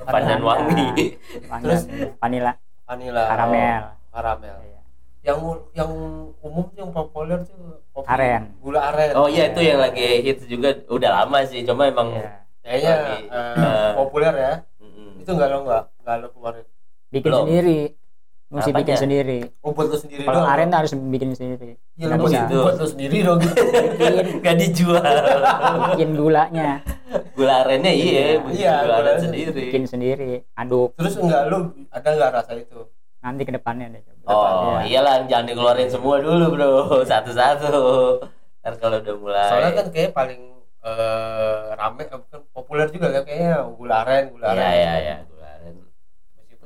Pandan 0.00 0.40
wangi. 0.40 1.18
pandan 1.44 1.62
Terus? 1.64 1.82
iya. 1.86 2.06
vanilla 2.16 2.52
vanilla 2.84 3.22
karamel 3.26 3.82
karamel 4.08 4.56
Iya. 4.60 4.80
yang 5.24 5.38
yang 5.74 5.90
umum 6.38 6.64
tuh 6.66 6.76
yang 6.78 6.90
populer 6.90 7.38
tuh 7.42 7.58
kopi 7.90 8.08
Aren. 8.08 8.42
gula 8.58 8.80
aren 8.84 9.12
Oh 9.14 9.26
iya 9.26 9.50
itu 9.50 9.60
yang 9.60 9.78
lagi 9.78 10.22
hits 10.22 10.44
juga 10.44 10.72
udah 10.86 11.10
lama 11.18 11.38
sih 11.44 11.60
cuma 11.62 11.84
emang 11.84 12.14
Iya. 12.14 12.30
kayaknya 12.62 12.94
eh, 13.26 13.90
populer 13.94 14.32
ya 14.32 14.52
Mm-mm. 14.78 15.18
itu 15.18 15.30
nggak 15.30 15.48
lo 15.48 15.58
nggak 15.62 15.82
nggak 15.98 16.14
lo 16.16 16.26
keluarin 16.30 16.66
bikin 17.08 17.26
Belum. 17.26 17.44
sendiri 17.44 17.80
mesti 18.48 18.70
Apanya? 18.72 18.80
bikin 18.80 18.96
sendiri. 18.96 19.38
Oh 19.60 19.70
buat 19.70 19.86
lo 19.86 19.96
sendiri 19.96 20.22
kalau 20.24 20.40
aren 20.42 20.72
harus 20.72 20.92
bikin 20.96 21.30
sendiri. 21.32 21.76
Ya 21.94 22.08
lo 22.08 22.16
buat, 22.16 22.32
bisa. 22.32 22.40
gitu. 22.42 22.58
buat 22.64 22.76
lo 22.76 22.86
sendiri 22.86 23.16
dong. 23.20 23.38
Gitu 23.38 23.62
bikin. 23.62 24.26
Gak 24.44 24.56
dijual. 24.56 25.14
Bikin 25.92 26.10
gulanya. 26.14 26.70
Gula 27.32 27.54
arennya 27.62 27.92
iya 27.92 28.08
Iya. 28.08 28.24
bikin 28.40 28.56
Iya, 28.56 28.72
gula 28.80 28.94
aren 28.98 29.16
sendiri. 29.20 29.50
Bikin 29.52 29.82
sendiri 29.84 30.30
aduk. 30.54 30.90
Terus 30.96 31.14
enggak 31.16 31.42
lo 31.46 31.58
ada 31.88 32.08
nggak 32.08 32.30
rasa 32.32 32.52
itu? 32.54 32.80
Nanti 33.18 33.42
ke 33.42 33.52
depannya 33.52 33.86
deh 33.90 34.00
coba. 34.00 34.28
oh 34.28 34.44
Iya. 34.80 34.80
iyalah 34.88 35.14
jangan 35.24 35.44
dikeluarin 35.46 35.88
semua 35.88 36.16
dulu 36.18 36.44
bro. 36.50 36.72
Satu-satu. 37.10 37.76
Ntar 38.58 38.74
kalau 38.76 38.96
udah 38.98 39.14
mulai. 39.16 39.48
Soalnya 39.48 39.72
kan 39.76 39.86
kayak 39.88 40.10
paling 40.12 40.40
eh, 40.78 41.66
rame 41.74 42.02
eh, 42.02 42.16
bukan 42.16 42.40
populer 42.48 42.86
juga 42.88 43.06
kan 43.10 43.22
kayaknya 43.22 43.60
gula 43.68 43.94
aren 44.02 44.24
gula 44.30 44.46
aren. 44.48 44.56
iya 44.56 44.72
iya 44.72 44.94
iya 44.98 45.16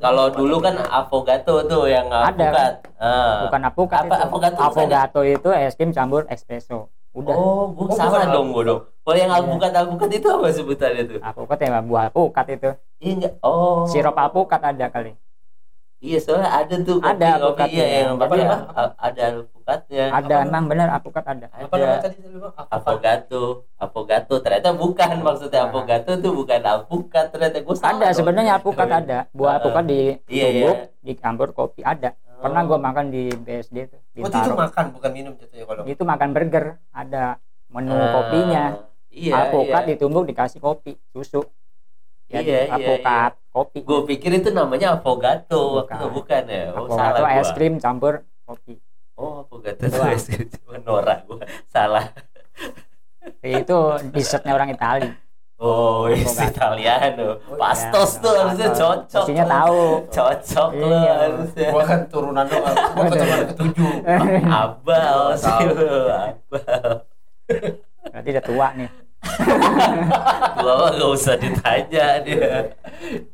kalau 0.02 0.26
dulu 0.28 0.58
kan 0.58 0.74
ada- 0.74 0.90
avogato 0.98 1.62
tuh 1.64 1.86
yang 1.86 2.06
Ada. 2.06 2.26
avokat 2.28 2.72
Ah. 2.98 3.46
bukan 3.46 3.60
apukat 3.64 3.98
Apa 4.00 4.06
itu. 4.08 4.24
Avokato 4.24 4.56
bukan? 4.58 4.66
Avokato 4.68 5.20
itu 5.22 5.48
es 5.54 5.72
krim 5.72 5.90
campur 5.90 6.26
espresso. 6.26 6.90
Udah. 7.12 7.32
Oh 7.32 7.68
gua 7.70 7.86
Oh, 7.86 7.94
salah 7.94 8.24
bukan. 8.24 8.34
dong 8.34 8.46
gua 8.50 8.64
dong 8.66 8.80
kalau 8.98 9.16
yang 9.16 9.28
Iya. 9.28 9.38
alpukat 9.38 9.70
alpukat 9.70 10.10
itu 10.10 10.26
apa 10.26 10.46
sebutannya 10.48 11.02
tuh? 11.06 11.20
Apukat 11.20 11.58
ya 11.60 11.80
buah 11.80 12.04
apukat 12.08 12.46
itu. 12.50 12.70
Iya 12.98 13.12
enggak. 13.14 13.32
Oh. 13.40 13.84
Sirup 13.86 14.16
apukat 14.16 14.60
ada 14.60 14.86
kali 14.88 15.12
Iya 16.02 16.18
soalnya 16.18 16.50
ada 16.50 16.74
tuh 16.82 16.98
kopi, 16.98 17.14
Ada 17.14 17.28
kopi 17.30 17.38
alpukat 17.38 17.68
iya 17.70 17.84
ya. 17.84 17.94
yang 18.02 18.10
Apa 18.12 18.24
apa 18.26 18.34
namanya? 18.34 18.58
ada 18.98 19.22
alpukat 19.22 19.78
alpukatnya 19.78 20.02
ada 20.10 20.34
Apa? 20.34 20.44
emang 20.44 20.64
bener 20.66 20.88
alpukat 20.90 21.24
ada. 21.24 21.46
Apa 21.48 21.74
namanya 21.74 21.94
ada 21.94 22.02
tadi 22.02 22.16
avogato 22.68 23.44
avogato. 23.78 24.34
Ternyata 24.42 24.68
bukan 24.74 25.10
maksudnya 25.22 25.60
Nah. 25.60 25.68
avogato 25.70 26.10
itu 26.12 26.28
bukan 26.34 26.60
alpukat 26.60 27.24
ternyata 27.30 27.56
gue 27.60 27.74
ada 27.78 28.06
sebenarnya 28.10 28.52
alpukat 28.58 28.88
ada. 28.90 29.18
Buah 29.30 29.52
alpukat 29.56 29.84
di 29.86 30.00
Iya, 30.26 30.46
tumbuk 30.50 30.74
iya. 30.76 30.86
dicampur 31.00 31.48
kopi 31.52 31.80
ada. 31.82 32.10
Pernah 32.42 32.62
gua 32.66 32.74
makan 32.76 33.06
di 33.06 33.30
BSD 33.30 33.76
tuh 33.86 34.02
di 34.10 34.18
oh 34.18 34.26
itu 34.26 34.50
makan 34.52 34.84
bukan 34.90 35.10
minum 35.14 35.32
jatuhnya 35.38 35.62
kalau? 35.62 35.82
Itu 35.86 36.02
makan 36.02 36.28
burger 36.34 36.64
ada 36.90 37.38
menu 37.70 37.94
Ah, 37.94 38.10
kopinya. 38.12 38.64
Iya 39.06 39.32
alpukat 39.46 39.82
iya. 39.84 39.90
ditumbuk 39.94 40.26
dikasih 40.26 40.58
kopi 40.58 40.98
susu 41.14 41.46
Iya, 42.32 42.40
jadi 42.40 42.52
iya, 42.80 43.18
kopi. 43.48 43.78
Gue 43.80 44.00
pikir 44.06 44.30
itu 44.34 44.48
namanya 44.50 44.96
avogato 44.96 45.76
waktu 45.78 45.92
Bukan. 45.92 46.00
itu 46.00 46.06
bukan 46.10 46.42
ya? 46.46 46.64
Oh 46.72 46.86
salah 46.90 47.18
itu 47.30 47.40
es 47.40 47.50
krim 47.52 47.74
campur 47.76 48.14
kopi. 48.42 48.80
Oh 49.14 49.44
avogato 49.44 49.82
itu 49.82 50.00
es 50.08 50.24
krim. 50.26 50.48
Cuma 50.48 50.76
norak 50.78 51.18
gue 51.24 51.40
salah. 51.68 52.08
Itu 53.40 53.78
dessertnya 54.08 54.52
orang 54.52 54.70
Itali. 54.70 55.10
Oh 55.58 56.08
es 56.08 56.24
Avogato. 56.26 56.50
Italiano. 56.50 57.28
Oh, 57.44 57.54
pastos 57.54 58.10
Ya, 58.10 58.18
tuh 58.18 58.32
harusnya 58.34 58.66
pastos. 58.66 58.80
cocok 58.80 59.22
Mestinya 59.22 59.44
lo. 59.44 59.52
tahu. 59.52 59.82
Cocok 60.10 60.70
lo 60.72 60.86
Iya. 60.90 61.12
harusnya. 61.20 61.68
Gua 61.70 61.82
kan 61.84 62.00
turunan 62.08 62.44
doang. 62.44 62.76
Gua 62.90 63.04
keturunan 63.06 63.40
ketujuh. 63.46 63.92
Abal 64.48 65.16
sih 65.36 65.56
lo 65.68 65.86
abal. 66.10 66.90
Berarti 68.02 68.28
udah 68.28 68.44
tua 68.44 68.68
nih 68.74 68.88
gua 70.62 70.90
gak 70.92 71.10
usah 71.10 71.34
ditanya 71.38 72.20
dia. 72.22 72.74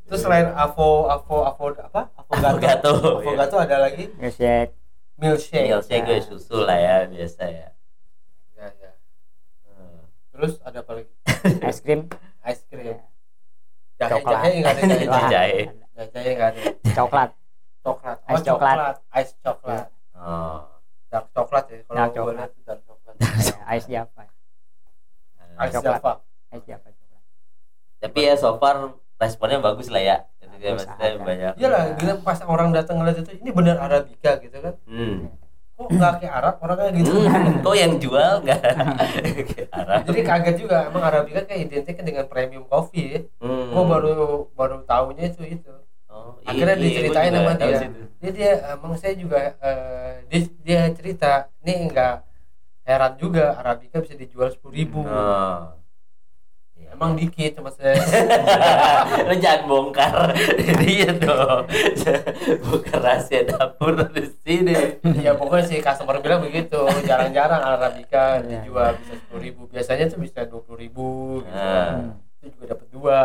Terus 0.06 0.20
selain 0.20 0.48
avo 0.52 1.08
avo 1.08 1.44
avo 1.44 1.64
apa? 1.74 2.08
Avogato. 2.16 2.48
Avogato, 2.48 2.92
avogato 3.20 3.56
ada 3.58 3.76
lagi? 3.82 4.04
Milkshake. 4.16 4.72
Milkshake. 5.18 5.68
Milkshake 5.68 6.04
gue 6.06 6.18
susu 6.22 6.62
lah 6.62 6.78
ya 6.78 6.94
biasa 7.08 7.42
ya. 7.48 7.68
Ya, 8.54 8.66
ya. 8.78 8.90
Terus 10.32 10.52
ada 10.62 10.78
apa 10.80 10.92
lagi? 10.94 11.10
Es 11.64 11.78
krim 11.80 12.06
ice 12.46 12.62
cream. 12.70 12.96
Ya, 13.98 14.06
jahe 14.06 14.10
Coklat. 14.22 14.32
jahe 14.38 14.48
nggak 14.62 14.72
ada 14.72 14.82
jahe 14.86 15.06
Jahe. 15.06 15.60
jahe 15.98 16.06
jahe 16.14 16.30
nggak 16.38 16.48
ada. 16.54 16.60
Coklat. 16.94 17.30
Coklat. 17.82 18.16
Oh 18.22 18.30
Ice 18.30 18.44
coklat. 18.46 18.76
coklat. 18.76 18.96
Ice 19.18 19.32
coklat. 19.42 19.86
Oh. 20.14 20.58
Dark 21.08 21.26
coklat 21.34 21.64
ya 21.72 21.78
kalau 21.82 21.96
Dark 21.98 22.12
coklat. 22.14 22.50
dark 22.62 22.80
coklat. 22.86 23.14
Ya, 23.18 23.56
ice 23.74 23.86
java 23.90 24.22
ice 25.60 25.74
Coklat. 25.74 25.98
java 25.98 26.12
ice 26.54 26.66
java 26.66 26.88
coklat 26.88 27.22
tapi 27.98 28.18
ya 28.22 28.34
so 28.38 28.54
far 28.56 28.94
responnya 29.18 29.58
bagus 29.58 29.90
lah 29.90 29.98
ya. 29.98 30.16
Jadi 30.38 30.54
dia 30.62 30.70
Bagus, 30.70 30.86
maksudnya 30.86 31.08
ada. 31.10 31.18
banyak. 31.26 31.52
Iyalah 31.58 31.82
gila 31.98 32.14
pas 32.22 32.38
orang 32.46 32.68
datang 32.70 33.02
ngeliat 33.02 33.18
itu 33.18 33.30
ini 33.34 33.50
benar 33.50 33.76
arabica 33.82 34.30
gitu 34.38 34.56
kan. 34.58 34.74
Hmm. 34.86 35.34
kok 35.78 35.94
nggak 35.94 36.12
kayak 36.18 36.34
Arab 36.34 36.54
orangnya 36.58 36.90
gitu? 36.90 37.10
Hmm, 37.22 37.62
kok 37.62 37.74
yang 37.78 37.94
jual 38.02 38.32
nggak? 38.42 38.62
Arab. 39.78 40.00
Jadi 40.10 40.20
kaget 40.26 40.56
juga 40.58 40.76
emang 40.90 41.02
arabica 41.06 41.40
kayak 41.46 41.70
identik 41.70 42.02
dengan 42.02 42.26
premium 42.26 42.66
coffee 42.66 43.06
ya. 43.14 43.20
Hmm. 43.38 43.70
gua 43.70 43.84
baru 43.86 44.14
baru 44.54 44.76
tahunya 44.82 45.34
itu 45.34 45.42
itu. 45.58 45.70
Oh, 46.10 46.34
akhirnya 46.42 46.74
iya, 46.78 46.82
diceritain 46.82 47.30
sama 47.30 47.52
dia. 47.54 47.78
jadi 48.18 48.30
dia 48.34 48.50
emang 48.74 48.96
saya 48.98 49.14
juga 49.14 49.54
eh, 49.60 50.24
dia, 50.26 50.40
dia 50.66 50.80
cerita 50.90 51.46
ini 51.62 51.86
enggak 51.86 52.26
heran 52.88 53.20
juga 53.20 53.52
arabica 53.60 54.00
bisa 54.00 54.16
dijual 54.16 54.48
sepuluh 54.48 54.74
ribu. 54.80 55.04
Iya. 55.04 55.76
emang 56.96 57.20
dikit 57.20 57.60
cuma 57.60 57.68
saya. 57.68 58.00
Lo 59.28 59.34
jangan 59.36 59.68
bongkar. 59.68 60.32
Dia 60.80 61.12
dong. 61.20 61.68
Bukan 62.64 62.98
rahasia 62.98 63.44
dapur 63.44 63.92
di 64.08 64.24
sini. 64.40 64.96
Ya 65.20 65.36
pokoknya 65.36 65.68
si 65.68 65.84
customer 65.84 66.16
bilang 66.24 66.40
begitu. 66.40 66.80
Jarang-jarang 67.04 67.60
arabica 67.60 68.40
Iya, 68.40 68.64
dijual 68.64 68.96
bisa 69.04 69.14
sepuluh 69.20 69.42
ribu. 69.44 69.62
Biasanya 69.68 70.08
tuh 70.08 70.24
bisa 70.24 70.48
dua 70.48 70.64
puluh 70.64 70.80
ribu 70.80 71.06
gitu. 71.44 71.60
Itu 72.40 72.46
juga 72.56 72.64
dapat 72.72 72.86
dua. 72.88 73.20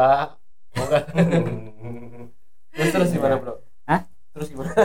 Terus 2.75 2.89
terus 2.99 3.09
gimana 3.15 3.39
bro? 3.39 3.62
Terus 4.33 4.47
gimana? 4.49 4.73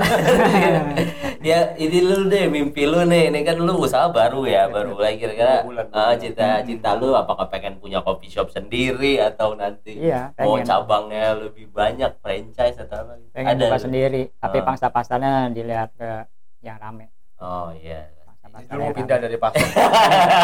Ya 1.40 1.70
ini 1.74 2.02
lu 2.02 2.26
deh 2.26 2.44
mimpi 2.46 2.82
lu 2.82 3.00
nih. 3.02 3.30
Ini 3.30 3.40
kan 3.42 3.56
lu 3.56 3.78
usaha 3.78 4.10
baru 4.10 4.42
ya 4.42 4.66
baru 4.66 4.92
mulai 4.92 5.14
kira-kira 5.14 5.62
Dua 5.62 5.70
bulan, 5.70 5.86
dua 5.86 5.94
ah, 5.94 6.06
bulan. 6.10 6.18
cita 6.18 6.48
cita 6.62 6.90
lu 6.94 7.08
apakah 7.14 7.46
pengen 7.46 7.78
punya 7.78 8.02
coffee 8.02 8.28
shop 8.28 8.50
sendiri 8.50 9.16
atau 9.18 9.54
nanti 9.54 9.96
iya 9.96 10.34
mau 10.34 10.58
cabangnya 10.58 11.38
lebih 11.38 11.70
banyak 11.70 12.10
franchise 12.18 12.76
atau 12.76 13.00
apa? 13.00 13.12
Pengen 13.30 13.54
buka 13.56 13.78
sendiri 13.78 14.34
tapi 14.34 14.58
Ah. 14.58 14.64
pangsa 14.66 14.86
pasarnya 14.90 15.48
dilihat 15.48 15.94
ke 15.94 16.26
yang 16.60 16.76
rame. 16.76 17.06
Oh 17.38 17.70
iya. 17.72 18.10
Pangsa 18.42 18.64
Jadi 18.66 18.80
mau 18.80 18.90
pindah 18.90 19.18
dari 19.20 19.36
pasar. 19.38 19.62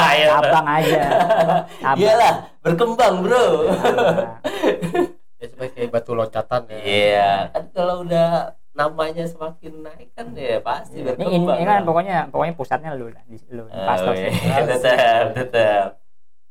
Ayo. 0.07 0.29
cabang 0.39 0.67
aja. 0.71 1.03
Iyalah 1.99 2.35
berkembang 2.61 3.15
bro. 3.19 3.45
Nah, 3.67 4.39
ya 5.37 5.47
seperti 5.51 5.73
kayak 5.75 5.91
batu 5.91 6.13
loncatan 6.13 6.63
ya. 6.69 6.79
Iya 6.81 7.31
kan 7.51 7.65
kalau 7.75 8.07
udah 8.07 8.55
namanya 8.75 9.25
semakin 9.25 9.73
naik 9.81 10.11
kan 10.13 10.35
ya 10.35 10.59
pasti 10.59 10.99
ini, 10.99 11.07
ini, 11.07 11.09
berkembang 11.09 11.57
ini 11.57 11.65
kan 11.65 11.77
lah. 11.77 11.87
pokoknya 11.87 12.17
pokoknya 12.29 12.55
pusatnya 12.55 12.91
lu 12.93 13.07
lah 13.09 13.23
di 13.25 13.39
lu 13.49 13.65
di 13.65 13.73
Oh, 13.73 13.87
Pastos 13.87 14.15
iya. 14.15 14.31
ya. 14.31 14.59
tetap 14.67 15.25
tetap 15.33 15.87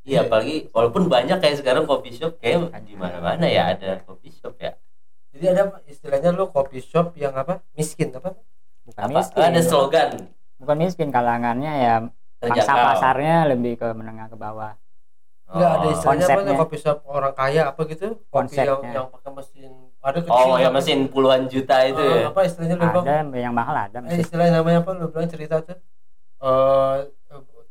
iya 0.02 0.10
Iya. 0.10 0.18
apalagi 0.22 0.56
walaupun 0.70 1.02
banyak 1.06 1.36
kayak 1.38 1.56
sekarang 1.58 1.84
coffee 1.84 2.12
shop 2.12 2.36
kayak 2.38 2.72
di 2.80 2.92
mana 2.92 3.20
mana 3.20 3.44
ya 3.44 3.70
ada 3.70 4.00
coffee 4.02 4.32
shop 4.32 4.56
ya 4.56 4.72
jadi 5.30 5.52
ada 5.52 5.60
apa 5.66 5.76
istilahnya 5.84 6.30
lo 6.30 6.48
coffee 6.48 6.80
shop 6.80 7.12
yang 7.14 7.32
apa 7.32 7.60
miskin 7.72 8.08
apa 8.10 8.36
bukan 8.84 9.00
apa 9.02 9.12
miskin 9.14 9.42
ada 9.42 9.60
slogan 9.60 10.10
bukan 10.56 10.76
miskin 10.78 11.08
kalangannya 11.08 11.72
ya 11.74 11.94
pangsa 12.38 12.64
terjangkau 12.64 12.84
pasarnya 12.90 13.36
lebih 13.46 13.72
ke 13.74 13.88
menengah 13.90 14.28
ke 14.28 14.36
bawah 14.36 14.72
Enggak 15.46 15.70
ada 15.70 15.84
Oh. 15.84 15.92
istilahnya 15.92 16.24
apa 16.24 16.32
Konsepnya. 16.40 16.56
coffee 16.58 16.80
shop 16.80 16.98
orang 17.04 17.32
kaya 17.32 17.62
apa 17.68 17.80
gitu 17.84 18.06
kopi 18.26 18.56
yang 18.56 18.80
yang 18.82 19.06
pakai 19.08 19.30
mesin 19.30 19.83
ada 20.04 20.18
kecil 20.20 20.46
oh 20.46 20.56
yang 20.56 20.68
apa- 20.68 20.78
mesin 20.78 20.98
puluhan 21.08 21.48
juta 21.48 21.76
itu 21.82 21.96
Ah, 21.98 22.12
ya? 22.14 22.28
apa 22.28 22.40
istilahnya 22.44 22.76
lu 22.76 22.86
bang 22.86 23.04
ada 23.24 23.38
yang 23.40 23.54
mahal 23.56 23.72
ada 23.74 23.96
eh, 23.96 24.02
mesin 24.04 24.20
istilahnya 24.20 24.52
namanya 24.54 24.78
apa? 24.80 24.90
Lu 24.92 25.06
bilang 25.08 25.26
cerita 25.26 25.54
tuh. 25.60 25.76
Eh 26.38 26.96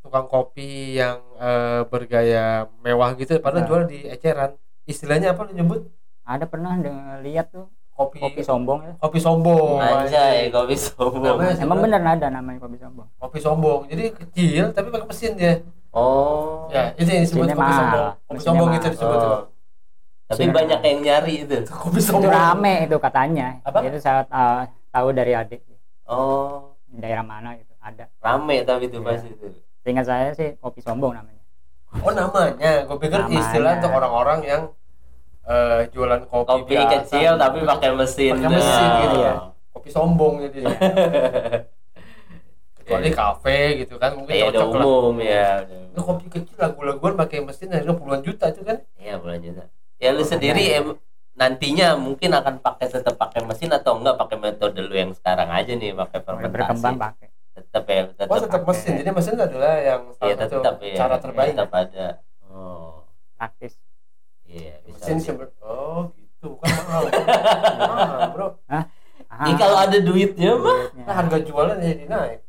tukang 0.01 0.25
kopi 0.25 0.97
yang 0.97 1.21
eh, 1.37 1.85
bergaya 1.85 2.45
mewah 2.81 3.13
gitu 3.13 3.37
padahal 3.37 3.63
Nah. 3.63 3.67
jual 3.69 3.83
di 3.85 3.99
eceran. 4.03 4.57
Istilahnya 4.83 5.31
apa 5.31 5.45
lu 5.45 5.53
nyebut? 5.53 5.87
Ada 6.25 6.43
pernah 6.43 6.73
lihat 7.21 7.53
tuh. 7.53 7.69
Kopi 7.93 8.17
kopi 8.17 8.41
sombong 8.41 8.79
ya. 8.81 8.93
kopi 8.97 9.21
sombong. 9.21 9.77
Anjay 9.77 10.49
kopi 10.49 10.73
sombong. 10.73 11.37
Namanya 11.37 11.61
emang 11.61 11.77
bener 11.77 12.01
ada 12.01 12.27
namanya 12.27 12.57
kopi 12.57 12.81
sombong? 12.81 13.05
Kopi 13.15 13.37
sombong. 13.37 13.79
Jadi 13.85 14.03
kecil 14.11 14.73
tapi 14.73 14.89
pakai 14.89 15.05
mesin 15.05 15.37
dia. 15.37 15.61
Oh. 15.93 16.65
Ya 16.73 16.89
itu 16.97 17.05
yang 17.05 17.21
disebut 17.21 17.45
kopi 17.47 17.61
sombong. 17.71 18.05
Kopi 18.09 18.33
Mesinnya 18.33 18.41
sombong 18.49 18.67
mahal. 18.67 18.81
itu 18.81 18.87
disebut 18.89 19.17
tuh. 19.21 19.29
Oh. 19.29 19.41
Tapi 20.33 20.41
Mesinnya 20.43 20.55
banyak 20.55 20.79
yang 20.81 20.99
nyari 21.01 21.33
itu 21.39 21.55
kopi 21.69 21.95
itu 21.95 22.09
sombong 22.09 22.27
rame 22.27 22.73
itu 22.83 22.97
katanya 22.97 23.47
Apa? 23.61 23.79
itu 23.83 23.97
saya 23.97 24.25
uh, 24.27 24.61
tahu 24.89 25.07
dari 25.11 25.31
adik 25.31 25.61
oh 26.03 26.73
di 26.85 26.97
daerah 26.97 27.21
mana 27.21 27.53
gitu 27.53 27.69
ada 27.77 28.09
rame 28.17 28.61
tapi 28.61 28.87
itu 28.87 28.97
Iya. 28.97 29.05
pas 29.07 29.21
itu 29.21 29.45
seingat 29.79 30.05
saya 30.05 30.27
sih 30.31 30.57
kopi 30.57 30.79
sombong 30.79 31.13
namanya 31.13 31.41
oh 31.95 32.11
namanya 32.11 32.71
gue 32.83 32.97
pikir 32.97 33.19
Namanya. 33.19 33.37
istilah 33.39 33.71
untuk 33.77 33.91
orang-orang 33.91 34.39
yang 34.41 34.61
eh, 35.43 35.81
jualan 35.89 36.23
kopi, 36.23 36.49
kopi 36.65 36.73
biasa. 36.73 36.93
kecil 36.97 37.31
tapi 37.35 37.57
pakai 37.63 37.89
mesin 37.93 38.33
Pakai 38.35 38.49
mesin 38.49 38.81
Nah. 38.83 38.99
gitu 38.99 39.17
ya. 39.19 39.33
kopi 39.69 39.89
sombong 39.89 40.33
jadi 40.41 40.59
kecuali 42.77 43.09
kafe 43.11 43.57
gitu 43.79 43.95
kan 43.95 44.11
mungkin 44.13 44.33
Iya, 44.33 44.45
udah 44.45 44.59
cocok 44.59 44.75
lah 44.75 44.85
umum 44.85 45.17
ya. 45.19 45.47
Lu 45.93 46.01
kopi 46.01 46.25
kecil 46.27 46.55
lagu-laguan 46.57 47.15
pakai 47.15 47.39
mesin 47.39 47.71
harga 47.71 47.93
puluhan 47.93 48.19
juta 48.19 48.45
itu 48.49 48.61
kan 48.61 48.77
Iya, 48.99 49.15
bulan 49.17 49.39
juta. 49.39 49.63
Ya 50.03 50.11
lu 50.11 50.23
sendiri 50.27 50.63
em, 50.75 50.87
nantinya 51.31 51.95
mungkin 51.95 52.35
akan 52.35 52.59
pakai 52.59 52.91
tetap 52.91 53.15
pakai 53.15 53.47
mesin 53.47 53.71
atau 53.71 53.95
enggak 53.95 54.19
pakai 54.19 54.35
metode 54.35 54.83
lu 54.83 54.91
yang 54.91 55.15
sekarang 55.15 55.47
aja 55.47 55.71
nih 55.71 55.95
pakai 55.95 56.19
fermentasi. 56.19 56.51
berkembang 56.51 56.95
pakai. 56.99 57.27
Tetap 57.53 57.83
ya, 57.87 58.01
tetap. 58.11 58.25
oh 58.27 58.39
tetap 58.43 58.61
pakai. 58.67 58.69
mesin. 58.75 58.91
Jadi 58.99 59.09
mesin 59.15 59.33
adalah 59.39 59.73
yang 59.79 60.01
satu 60.11 60.35
tetap 60.35 60.75
ya. 60.83 60.95
cara 60.99 61.15
terbaik. 61.23 61.53
Tetap 61.55 61.71
ada. 61.71 62.07
Oh. 62.51 63.07
praktis. 63.39 63.79
Iya, 64.43 64.83
mesin 64.91 65.17
seber- 65.23 65.55
oh 65.63 66.11
gitu. 66.19 66.59
Kan 66.59 66.67
mahal. 66.83 67.03
Mahal 67.79 68.19
bro. 68.35 68.47
Ah, 68.67 68.83
Ih, 69.47 69.55
kalau 69.55 69.77
ada 69.79 69.97
duitnya 70.03 70.51
mah. 70.59 70.91
Nah 70.99 71.15
harga 71.15 71.37
jualnya 71.39 71.79
jadi 71.79 72.05
naik. 72.11 72.39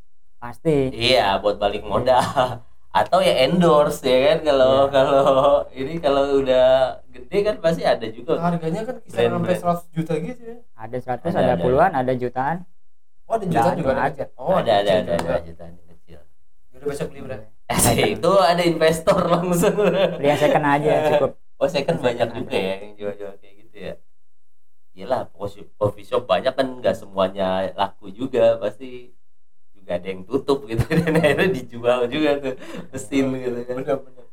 Pasti. 0.43 0.91
Iya 0.91 1.39
buat 1.39 1.57
balik 1.57 1.87
modal 1.87 2.67
atau 2.95 3.19
ya 3.19 3.35
endorse 3.43 4.01
ya 4.01 4.19
kan? 4.25 4.39
Kalau 4.47 4.73
Iya. 4.81 4.93
kalau 4.95 5.25
ini 5.81 5.95
kalau 5.99 6.23
udah 6.39 6.69
gede 7.11 7.39
kan 7.43 7.57
pasti 7.59 7.83
ada 7.83 8.07
juga. 8.07 8.39
Harganya 8.39 8.87
kan 8.87 8.97
kisaran 9.03 9.35
sampai 9.35 9.57
100 9.59 9.91
juta 9.93 10.13
gitu 10.17 10.43
ya. 10.45 10.57
Ada 10.75 10.97
100 10.97 11.27
Ada, 11.27 11.35
ada, 11.35 11.53
ada. 11.53 11.55
puluhan 11.59 11.91
ada 11.93 12.13
jutaan. 12.15 12.57
Oh 13.25 13.35
ada 13.35 13.45
jutaan 13.45 13.73
Ada, 13.73 13.81
juga 13.81 13.93
ada, 13.93 14.05
ada. 14.07 14.25
oh 14.37 14.55
ada 14.55 14.73
ada 14.79 14.93
ada 14.95 15.13
juga. 15.17 15.33
ada 15.33 15.43
jutaan 15.43 15.73
kecil. 15.83 16.21
Udah 16.71 16.87
besok 16.87 17.07
beli 17.11 17.21
berapa 17.23 17.47
eh, 17.65 18.13
itu 18.13 18.33
ada 18.37 18.63
investor 18.63 19.19
langsung. 19.25 19.75
Beli 20.15 20.27
yang 20.27 20.39
second 20.39 20.67
aja 20.69 20.93
cukup. 21.11 21.33
Oh 21.57 21.67
saya 21.67 21.83
kan 21.83 21.97
Second 21.97 22.05
banyak 22.05 22.27
ada. 22.27 22.37
juga 22.37 22.57
ya 22.57 22.75
yang 22.79 22.93
jual-jual 22.95 23.33
kayak 23.39 23.55
gitu 23.59 23.77
ya. 23.81 23.95
Iyalah, 24.95 25.27
coffee- 25.33 25.67
coffee 25.75 26.05
shop 26.05 26.23
banyak 26.25 26.53
kan 26.53 26.67
nggak 26.79 26.95
semuanya 26.95 27.49
laku 27.75 28.13
juga 28.13 28.55
pasti 28.57 29.11
juga 29.85 29.93
ada 30.01 30.09
yang 30.09 30.23
tutup 30.25 30.59
gitu. 30.65 30.81
Dan 31.05 31.13
akhirnya 31.21 31.49
dijual 31.53 32.01
juga 32.09 32.31
tuh 32.41 32.55
mesin 32.89 33.25
gitu 33.37 33.59
kan. 33.69 33.75
benar-benar 33.85 34.25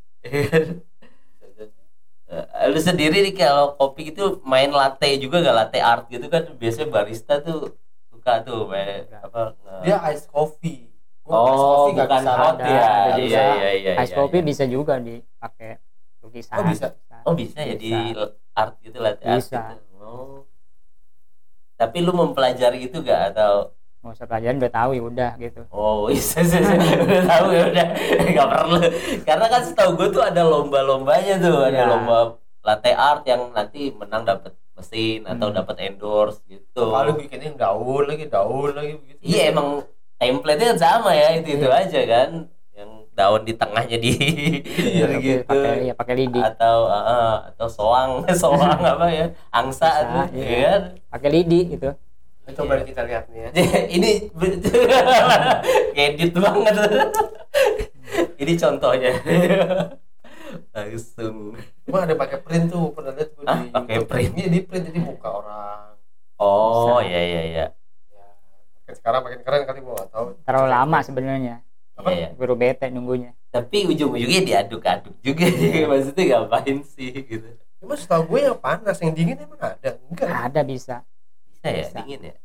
Eh, 2.31 2.67
lu 2.71 2.79
sendiri 2.79 3.19
nih 3.27 3.35
kalau 3.35 3.75
kopi 3.75 4.15
itu 4.15 4.39
main 4.47 4.71
latte 4.71 5.19
juga 5.19 5.43
gak 5.43 5.57
latte 5.59 5.79
art 5.83 6.07
gitu 6.07 6.31
kan? 6.31 6.47
Biasanya 6.55 6.87
barista 6.87 7.33
tuh 7.43 7.75
suka 8.07 8.39
tuh 8.47 8.71
main 8.71 9.03
apa 9.11 9.51
nge- 9.51 9.81
dia 9.83 9.97
ice 10.15 10.25
coffee. 10.31 10.87
Gua 11.27 11.35
ice 11.51 11.59
oh 11.59 11.67
coffee 11.67 11.91
nggak 11.99 12.07
bukan 12.07 12.23
bisa. 12.23 12.31
hot 12.39 12.55
ada, 12.55 12.63
ya 12.71 12.87
ada 12.87 13.19
iya 13.19 13.43
iya 13.59 13.69
iya 13.75 13.91
ice 13.99 14.13
iya, 14.15 14.15
coffee 14.15 14.39
iya. 14.39 14.47
bisa 14.47 14.63
juga 14.63 14.93
dipakai 15.03 15.71
lukisan. 16.23 16.55
Oh, 16.55 16.63
bisa? 16.71 16.87
oh 17.27 17.33
bisa 17.35 17.59
ya 17.67 17.75
di 17.75 17.91
Bisa. 17.91 18.23
art 18.55 18.73
gitu 18.79 18.97
latte 19.03 19.23
art 19.27 19.35
Bisa. 19.43 19.59
gitu. 19.75 19.95
oh. 19.99 20.47
Tapi 21.75 21.97
lu 21.99 22.11
mempelajari 22.15 22.77
itu 22.87 22.97
gak 23.03 23.35
atau 23.35 23.75
mau 24.01 24.11
usah 24.11 24.25
pelajaran 24.25 24.57
udah 24.57 24.73
tahu 24.73 24.89
ya 24.91 25.01
udah 25.03 25.31
gitu 25.37 25.61
Oh 25.69 26.05
bisa 26.05 26.41
sih 26.43 26.57
udah 26.57 27.21
tahu 27.23 27.45
ya 27.49 27.63
udah 27.67 27.87
nggak 28.27 28.47
perlu 28.49 28.77
karena 29.21 29.45
kan 29.47 29.61
setahu 29.61 29.89
gue 29.93 30.07
tuh 30.09 30.23
ada 30.23 30.41
lomba-lombanya 30.41 31.37
tuh 31.37 31.57
ada 31.63 31.77
Ya. 31.77 31.85
lomba 31.87 32.17
latte 32.61 32.91
art 32.91 33.23
yang 33.23 33.49
nanti 33.51 33.89
menang 33.91 34.21
dapat 34.23 34.53
mesin 34.71 35.21
atau 35.23 35.47
Hmm. 35.47 35.55
dapat 35.55 35.75
endorse 35.79 36.41
gitu. 36.43 36.81
lalu 36.83 37.21
bikinnya 37.21 37.53
daun 37.55 38.03
lagi 38.03 38.25
daun 38.25 38.71
lagi 38.71 38.93
begitu 38.95 39.21
Iya 39.21 39.41
emang 39.49 39.85
template-nya 40.15 40.67
kan 40.67 40.79
sama 40.79 41.11
ya 41.11 41.27
itu 41.35 41.49
itu 41.55 41.67
Iya. 41.67 41.77
aja 41.79 42.01
kan 42.03 42.29
yang 42.71 42.89
daun 43.11 43.41
di 43.43 43.53
tengahnya 43.53 43.97
di 43.97 44.11
Iya, 44.73 45.05
Pakai- 45.07 45.21
gitu 45.21 45.43
pakai 45.45 45.73
ya 45.83 45.93
pakai 45.93 46.15
lidi 46.15 46.39
atau 46.39 46.77
ah, 46.87 47.37
atau 47.47 47.67
soang 47.67 48.11
soang 48.41 48.81
apa 48.81 49.05
ya 49.09 49.25
angsa 49.51 49.85
Angsa, 49.85 50.07
tuh 50.07 50.25
iya. 50.33 50.49
ya 50.49 50.67
kan 50.67 50.81
pakai 51.11 51.29
lidi 51.31 51.59
gitu 51.71 51.89
Coba 52.53 52.73
kita 52.81 53.01
lihat 53.03 53.25
nih 53.27 53.39
ya 53.41 53.49
ini 53.95 54.11
edit 56.03 56.31
banget 56.33 56.75
ini 58.37 58.53
contohnya 58.55 59.11
langsung 60.75 61.55
Cuma 61.81 61.97
ada 62.01 62.13
pakai 62.13 62.39
print 62.39 62.65
tuh 62.67 62.91
pernah 62.91 63.11
lihat 63.11 63.29
gue 63.31 63.43
Hah? 63.43 63.57
di 63.57 63.67
Pakai 63.69 63.97
print? 64.03 64.31
Iya 64.35 64.47
di 64.49 64.59
print 64.61 64.83
jadi 64.85 64.99
muka 64.99 65.29
orang. 65.33 65.95
oh 66.37 66.99
iya 66.99 67.21
iya 67.21 67.41
iya 67.45 67.65
Ya, 68.83 68.93
sekarang 68.93 69.23
makin 69.23 69.39
keren 69.39 69.63
kali 69.63 69.79
gua 69.79 70.03
tahu. 70.05 70.35
terlalu 70.43 70.67
lama 70.69 70.97
sebenarnya 70.99 71.55
Apa? 71.95 72.11
Iya, 72.11 72.17
iya. 72.17 72.29
guru 72.33 72.53
bete 72.53 72.87
nunggunya 72.87 73.31
tapi 73.47 73.83
ujung-ujungnya 73.85 74.41
diaduk-aduk 74.43 75.15
juga 75.21 75.47
maksudnya 75.87 76.23
ngapain 76.37 76.83
sih 76.85 77.11
gitu 77.15 77.47
Cuma 77.77 77.95
setahu 77.95 78.29
gue 78.29 78.45
yang 78.45 78.55
panas, 78.55 78.93
yang 78.99 79.09
dingin 79.09 79.39
emang 79.39 79.57
ada. 79.57 79.97
Enggak. 80.05 80.29
ada 80.29 80.61
bisa 80.61 81.01
bisa 81.61 81.69
ya 81.69 81.85
Bisa. 81.85 81.97
dingin 82.01 82.21
ya 82.25 82.35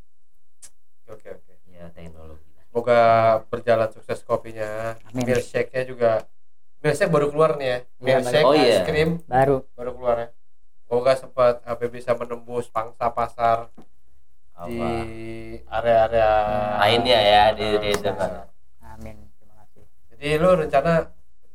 Oke 1.07 1.27
oke. 1.31 1.53
ya 1.71 1.87
teknologi 1.89 2.45
lah. 2.53 2.63
Semoga 2.67 2.99
berjalan 3.47 3.89
sukses 3.89 4.19
kopinya. 4.21 4.99
Amin. 5.07 5.23
Milkshake-nya 5.23 5.83
juga 5.87 6.11
Milkshake 6.83 7.09
baru 7.09 7.31
keluar 7.31 7.55
nih 7.55 7.67
ya. 7.67 7.77
Iya, 7.79 7.83
Milkshake 8.03 8.43
baru. 8.43 8.51
Oh, 8.51 8.53
iya. 8.53 8.67
ice 8.69 8.81
cream 8.85 9.09
baru 9.25 9.55
baru 9.73 9.91
keluar 9.95 10.15
ya. 10.19 10.29
Semoga 10.83 11.11
sempat 11.15 11.55
apa 11.63 11.83
bisa 11.87 12.11
menembus 12.13 12.67
pangsa 12.67 13.07
pasar 13.09 13.71
di 14.67 14.77
apa 14.77 14.87
area-area 15.79 16.29
lainnya 16.77 17.19
ya 17.23 17.43
di, 17.55 17.67
di 17.77 17.89
Nah, 17.93 18.01
dengan 18.03 18.31
amin 18.83 19.15
terima 19.37 19.53
kasih 19.63 19.83
Jadi 20.11 20.27
lu 20.37 20.49
rencana 20.57 20.93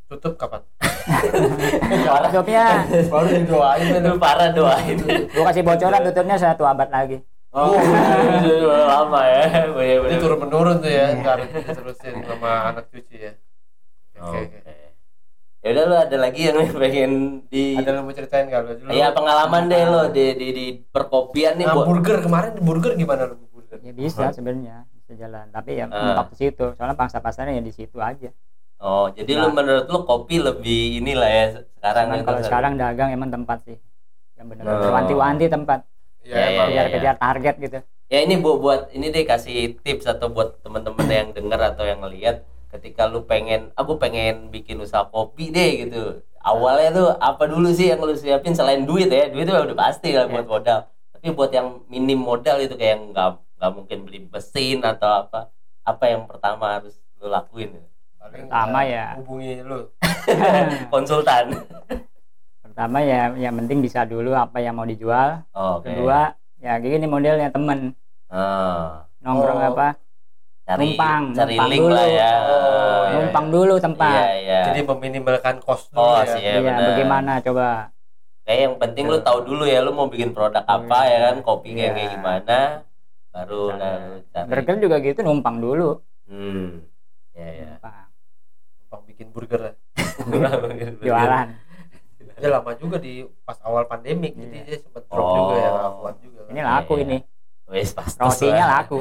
tutup 0.06 0.34
kapan? 0.38 0.62
tutupnya 2.32 2.86
baru 3.10 3.28
didoain 3.28 3.90
itu 3.98 4.12
parah 4.16 4.48
doain 4.54 4.96
gua 5.34 5.44
kasih 5.50 5.62
bocoran 5.66 6.00
tutupnya 6.06 6.36
satu 6.38 6.62
abad 6.62 6.88
lagi 6.88 7.18
oh 7.52 7.76
lama 8.88 9.20
ya 9.22 9.42
Ini 9.44 9.70
bener-bener 9.70 10.18
turun 10.18 10.38
menurun 10.40 10.76
tuh 10.78 10.88
ya, 10.88 11.04
Iya. 11.06 11.16
nggak 11.16 11.32
harus 11.34 11.48
diterusin 11.54 12.14
sama 12.22 12.50
anak 12.70 12.84
cuci 12.88 13.16
ya. 13.18 13.32
Oke. 14.18 14.38
Oke. 14.40 14.56
oke. 14.58 14.74
Ya 15.62 15.68
udah 15.70 15.84
lu 15.84 15.96
ada 15.96 16.16
lagi 16.18 16.40
yang 16.42 16.58
pengen 16.74 17.12
di 17.46 17.76
Ada 17.76 17.90
yang 17.92 18.02
mau 18.02 18.10
ceritain 18.10 18.46
nggak 18.46 18.60
lu? 18.60 18.70
Dulu 18.76 18.88
Iya 18.90 19.06
pengalaman 19.10 19.62
deh 19.66 19.82
lo 19.84 20.02
di 20.08 20.24
di 20.34 20.48
di 20.50 20.66
perkopian 20.82 21.54
nih 21.54 21.64
Nah, 21.64 21.74
buat 21.76 21.86
burger 21.86 22.18
kemarin 22.20 22.50
burger 22.58 22.92
gimana 22.94 23.22
lu 23.26 23.36
burger? 23.46 23.78
ya 23.78 23.92
bisa 23.92 24.28
sebenarnya 24.30 24.84
bisa 24.92 25.12
jalan 25.16 25.46
tapi 25.48 25.76
ya 25.76 25.86
Ah. 25.86 26.18
mentok 26.18 26.28
di 26.28 26.36
situ 26.40 26.64
soalnya 26.72 26.92
pangsa 26.94 27.18
pasarnya 27.18 27.54
ya 27.54 27.62
di 27.62 27.70
situ 27.70 27.98
aja 27.98 28.32
Oh, 28.76 29.06
jadi 29.08 29.38
lu 29.38 29.46
Nah. 29.46 29.54
menurut 29.54 29.86
lu 29.86 30.02
kopi 30.02 30.40
lebih 30.40 30.98
inilah 30.98 31.30
ya 31.30 31.44
sekarang 31.72 32.04
Cuman 32.10 32.20
kalau 32.24 32.40
sekarang 32.42 32.72
dagang 32.74 33.10
emang 33.10 33.30
tempat 33.30 33.62
sih 33.62 33.78
yang 34.34 34.48
benar-benar 34.48 34.82
Oh. 34.82 34.92
wanti-wanti 34.92 35.46
tempat 35.46 35.78
Iya, 35.78 35.91
Ya, 36.22 36.38
ya, 36.38 36.48
ya. 36.48 36.62
kejar-kejar 36.66 37.16
target 37.18 37.54
gitu 37.58 37.78
Ya 38.06 38.18
ini 38.20 38.36
buat 38.36 38.60
buat 38.60 38.80
ini 38.90 39.08
deh 39.08 39.24
kasih 39.24 39.80
tips 39.80 40.04
atau 40.04 40.28
buat 40.28 40.60
temen-temen 40.60 41.08
yang 41.08 41.28
denger 41.32 41.60
atau 41.72 41.82
yang 41.82 42.00
ngelihat 42.00 42.44
ketika 42.68 43.08
lu 43.08 43.24
pengen 43.24 43.72
aku 43.72 43.96
pengen 43.96 44.48
bikin 44.48 44.76
usaha 44.78 45.02
kopi 45.02 45.48
deh 45.48 45.70
gitu. 45.82 46.20
Awalnya 46.38 46.90
tuh 46.92 47.08
apa 47.16 47.48
dulu 47.48 47.72
sih 47.72 47.88
yang 47.88 47.98
lu 47.98 48.12
siapin 48.12 48.52
selain 48.52 48.84
duit 48.84 49.08
ya? 49.08 49.32
Duit 49.32 49.44
itu 49.44 49.52
udah 49.52 49.72
pasti 49.74 50.12
lah 50.12 50.28
buat 50.28 50.44
Ya. 50.44 50.50
modal. 50.50 50.78
Tapi 51.08 51.28
buat 51.30 51.50
yang 51.50 51.88
minim 51.88 52.20
modal 52.20 52.60
itu 52.60 52.76
kayak 52.76 53.00
nggak 53.10 53.28
nggak 53.56 53.72
mungkin 53.72 53.98
beli 54.04 54.28
mesin 54.28 54.84
atau 54.84 55.24
apa. 55.24 55.48
Apa 55.80 56.04
yang 56.06 56.28
pertama 56.28 56.76
harus 56.76 57.00
lu 57.16 57.32
lakuin? 57.32 57.80
Paling 58.20 58.44
Pertama 58.44 58.78
ya. 58.84 59.16
hubungi 59.16 59.64
lu. 59.64 59.88
Konsultan. 60.92 61.64
Pertama 62.72 62.98
ya 63.00 63.28
yang 63.36 63.52
penting 63.54 63.78
bisa 63.78 64.02
dulu 64.02 64.32
apa 64.32 64.56
yang 64.58 64.72
mau 64.72 64.84
dijual 64.84 65.44
Oh, 65.52 65.76
Oke. 65.76 65.92
kedua 65.92 66.32
ya 66.56 66.80
gini 66.80 67.04
modelnya 67.04 67.48
temen 67.48 67.92
Ah, 68.26 69.04
nongkrong 69.20 69.60
Oh. 69.60 69.70
apa 69.70 69.88
cari 70.64 70.96
Numpang, 70.96 71.22
cari 71.32 71.52
numpang 71.52 71.68
link 71.68 71.82
dulu. 71.82 71.92
lah 71.92 72.06
ya. 72.08 72.32
Oh, 72.40 72.56
iya, 73.04 73.12
numpang 73.18 73.46
dulu 73.50 73.74
tempat 73.76 74.14
Iya, 74.16 74.32
iya. 74.38 74.60
Jadi 74.64 74.80
meminimalkan 74.82 75.56
cost 75.60 75.92
dulu 75.92 76.00
Oh, 76.00 76.16
ya. 76.18 76.32
Iya, 76.32 76.58
benar. 76.58 76.88
bagaimana 76.88 77.32
coba 77.38 77.68
Kayak 78.42 78.58
yang 78.58 78.74
penting 78.76 79.04
lu 79.06 79.18
tahu 79.20 79.38
dulu 79.44 79.64
ya 79.64 79.78
lu 79.78 79.92
mau 79.92 80.08
bikin 80.08 80.32
produk 80.32 80.64
apa 80.64 80.98
ya 81.04 81.18
kan, 81.22 81.36
kopi 81.40 81.68
kayak 81.70 81.84
Iya. 81.84 81.92
kayak 81.92 82.10
gimana. 82.10 82.58
Baru 83.30 83.62
Cara- 83.68 83.78
lah 83.78 83.92
lu 84.02 84.16
cari. 84.26 84.48
burger 84.48 84.76
juga 84.80 84.96
gitu 84.98 85.20
numpang 85.20 85.56
dulu 85.58 85.88
Hmm. 86.24 86.88
Ya 87.30 87.44
ya. 87.44 87.68
numpang 87.76 88.08
Numpang 88.80 89.02
bikin 89.04 89.26
burger 89.28 89.60
ya. 89.62 89.74
jualan 91.04 91.46
Dia 92.42 92.50
lama 92.50 92.74
juga 92.74 92.98
di 92.98 93.12
pas 93.40 93.54
awal 93.62 93.86
pandemik, 93.86 94.34
jadi 94.34 94.50
Iya. 94.52 94.66
dia 94.66 94.76
sempat 94.76 95.06
drop 95.06 95.22
Oh. 95.22 95.34
juga 95.38 95.54
ya, 95.54 95.68
nggak 95.70 95.92
kuat 95.96 96.16
juga. 96.18 96.40
ini 96.50 96.60
laku 96.60 96.92
Iya. 96.92 97.04
ini 97.04 97.18
Wes 97.64 97.90
pasti. 97.94 98.18
rotinya 98.18 98.64
laku 98.68 98.98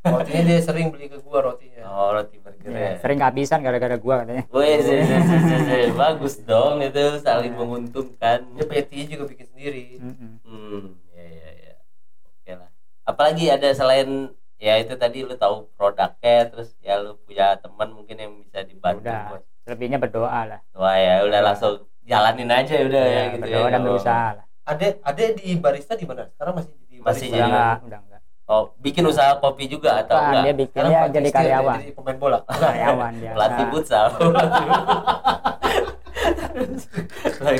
Rotinya 0.00 0.42
dia 0.44 0.60
sering 0.60 0.86
beli 0.88 1.08
ke 1.08 1.18
gua 1.18 1.38
rotinya. 1.42 1.80
Oh, 1.86 2.12
roti 2.12 2.36
burger 2.36 2.68
Iya, 2.68 2.78
ya. 2.86 2.96
sering 3.00 3.18
kehabisan 3.18 3.58
gara-gara 3.60 3.96
gua 3.96 4.14
katanya 4.20 4.44
Wes, 4.46 4.84
wes, 4.84 5.08
wes, 5.10 5.26
wes, 5.26 5.64
wes. 5.66 5.90
bagus 5.92 6.34
dong 6.40 6.76
itu 6.78 7.02
saling 7.18 7.50
menguntungkan. 7.52 8.38
Dia 8.52 8.64
PT 8.64 8.90
juga 9.10 9.24
bikin 9.26 9.46
sendiri. 9.48 9.98
Mm-mm. 9.98 10.30
Hmm, 10.40 10.84
ya 11.10 11.24
ya 11.24 11.48
ya. 11.58 11.74
Oke 12.22 12.52
lah. 12.54 12.70
Apalagi 13.02 13.44
ada 13.48 13.68
selain 13.70 14.30
ya 14.56 14.78
itu 14.78 14.94
tadi 14.94 15.18
lu 15.20 15.34
tahu 15.34 15.66
produknya 15.74 16.46
terus 16.46 16.76
ya 16.78 16.94
lu 16.96 17.18
punya 17.18 17.58
teman 17.58 17.90
mungkin 17.90 18.16
yang 18.16 18.32
bisa 18.38 18.62
dibantu 18.62 19.02
Udah. 19.02 19.40
lebihnya 19.64 19.98
berdoa 19.98 20.40
lah 20.46 20.60
Wah 20.72 20.94
ya 20.94 21.20
udah 21.22 21.40
langsung 21.42 21.84
jalanin 22.14 22.46
aja 22.48 22.74
udah 22.80 23.04
ya, 23.04 23.22
gitu 23.28 23.42
berdoa 23.42 23.58
ya. 23.58 23.68
dan 23.68 23.80
Oh. 23.80 23.86
berusaha 23.88 24.28
lah 24.32 24.44
Ada 24.64 24.86
ada 25.02 25.24
di 25.34 25.48
barista 25.56 25.92
di 25.92 26.04
mana? 26.04 26.24
Sekarang 26.30 26.54
masih 26.54 26.72
di 26.84 26.96
Masih 26.96 27.02
barista. 27.02 27.26
jadi- 27.26 27.36
udah 27.36 27.48
enggak 27.50 27.78
udah 27.84 27.98
enggak 28.00 28.12
Oh, 28.44 28.76
bikin 28.78 29.00
usaha 29.02 29.32
kopi 29.34 29.64
juga 29.66 29.90
atau 29.98 30.14
Bukan, 30.14 30.28
enggak? 30.30 30.42
dia 30.42 30.54
bikin 30.54 30.72
Sekarang 30.74 30.92
dia 30.92 31.08
jadi 31.10 31.24
dia 31.24 31.32
karyawan 31.34 31.76
Jadi 31.76 31.92
pemain 31.92 32.18
bola. 32.18 32.38
karyawan 32.62 33.12
dia 33.14 33.32
Pelatih 33.32 33.56
Nah, 33.58 33.70
futsal. 33.70 34.06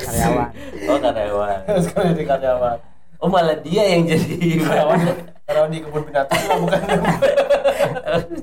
karyawan 0.04 0.50
Oh, 0.84 0.98
karyawan. 0.98 1.58
Sekarang 1.84 2.08
jadi 2.10 2.24
karyawan. 2.26 2.78
Oh, 3.16 3.28
malah 3.28 3.56
dia 3.58 3.82
yang 3.86 4.04
jadi 4.04 4.36
Karyawan 4.60 4.98
karyawan 5.44 5.70
di 5.70 5.78
kebun 5.78 6.02
binatang 6.04 6.40
lah 6.42 6.56
bukan 6.58 6.80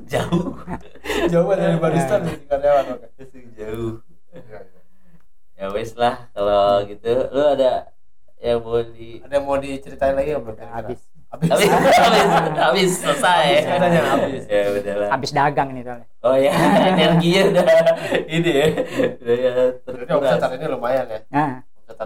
jauh. 0.07 0.53
jauh 1.27 1.49
dari 1.51 1.77
barista 1.77 2.15
jadi 2.19 2.45
karyawan. 2.47 2.85
oke. 2.91 3.07
Jauh. 3.53 3.93
Ya 5.61 5.69
wes 5.69 5.93
lah 5.93 6.25
kalau 6.33 6.81
gitu. 6.89 7.05
Lu 7.29 7.41
ada 7.45 7.93
yang 8.41 8.65
mau 8.65 8.81
di 8.81 9.21
Ada 9.21 9.33
yang 9.37 9.45
mau 9.45 9.57
diceritain 9.61 10.17
lagi 10.17 10.33
nggak? 10.33 10.41
Bro? 10.41 10.53
habis 10.57 10.99
Habis. 11.29 11.47
habis 11.53 11.69
habis, 12.01 12.25
habis 12.57 12.89
selesai. 12.97 13.45
Habis, 13.69 14.01
habis. 14.03 14.43
Ya 14.49 14.61
udahlah. 14.73 15.07
habis 15.13 15.29
dagang 15.31 15.69
ini 15.71 15.81
soalnya 15.85 16.07
Oh 16.25 16.33
ya, 16.35 16.51
energinya 16.91 17.41
udah 17.53 17.65
ini 18.35 18.51
ya. 18.51 18.67
Udah 19.21 19.35
ya 19.37 19.51
terkuras. 19.85 20.41
hari 20.41 20.55
ini 20.57 20.65
lumayan 20.67 21.05
ya. 21.07 21.19
nah 21.29 21.51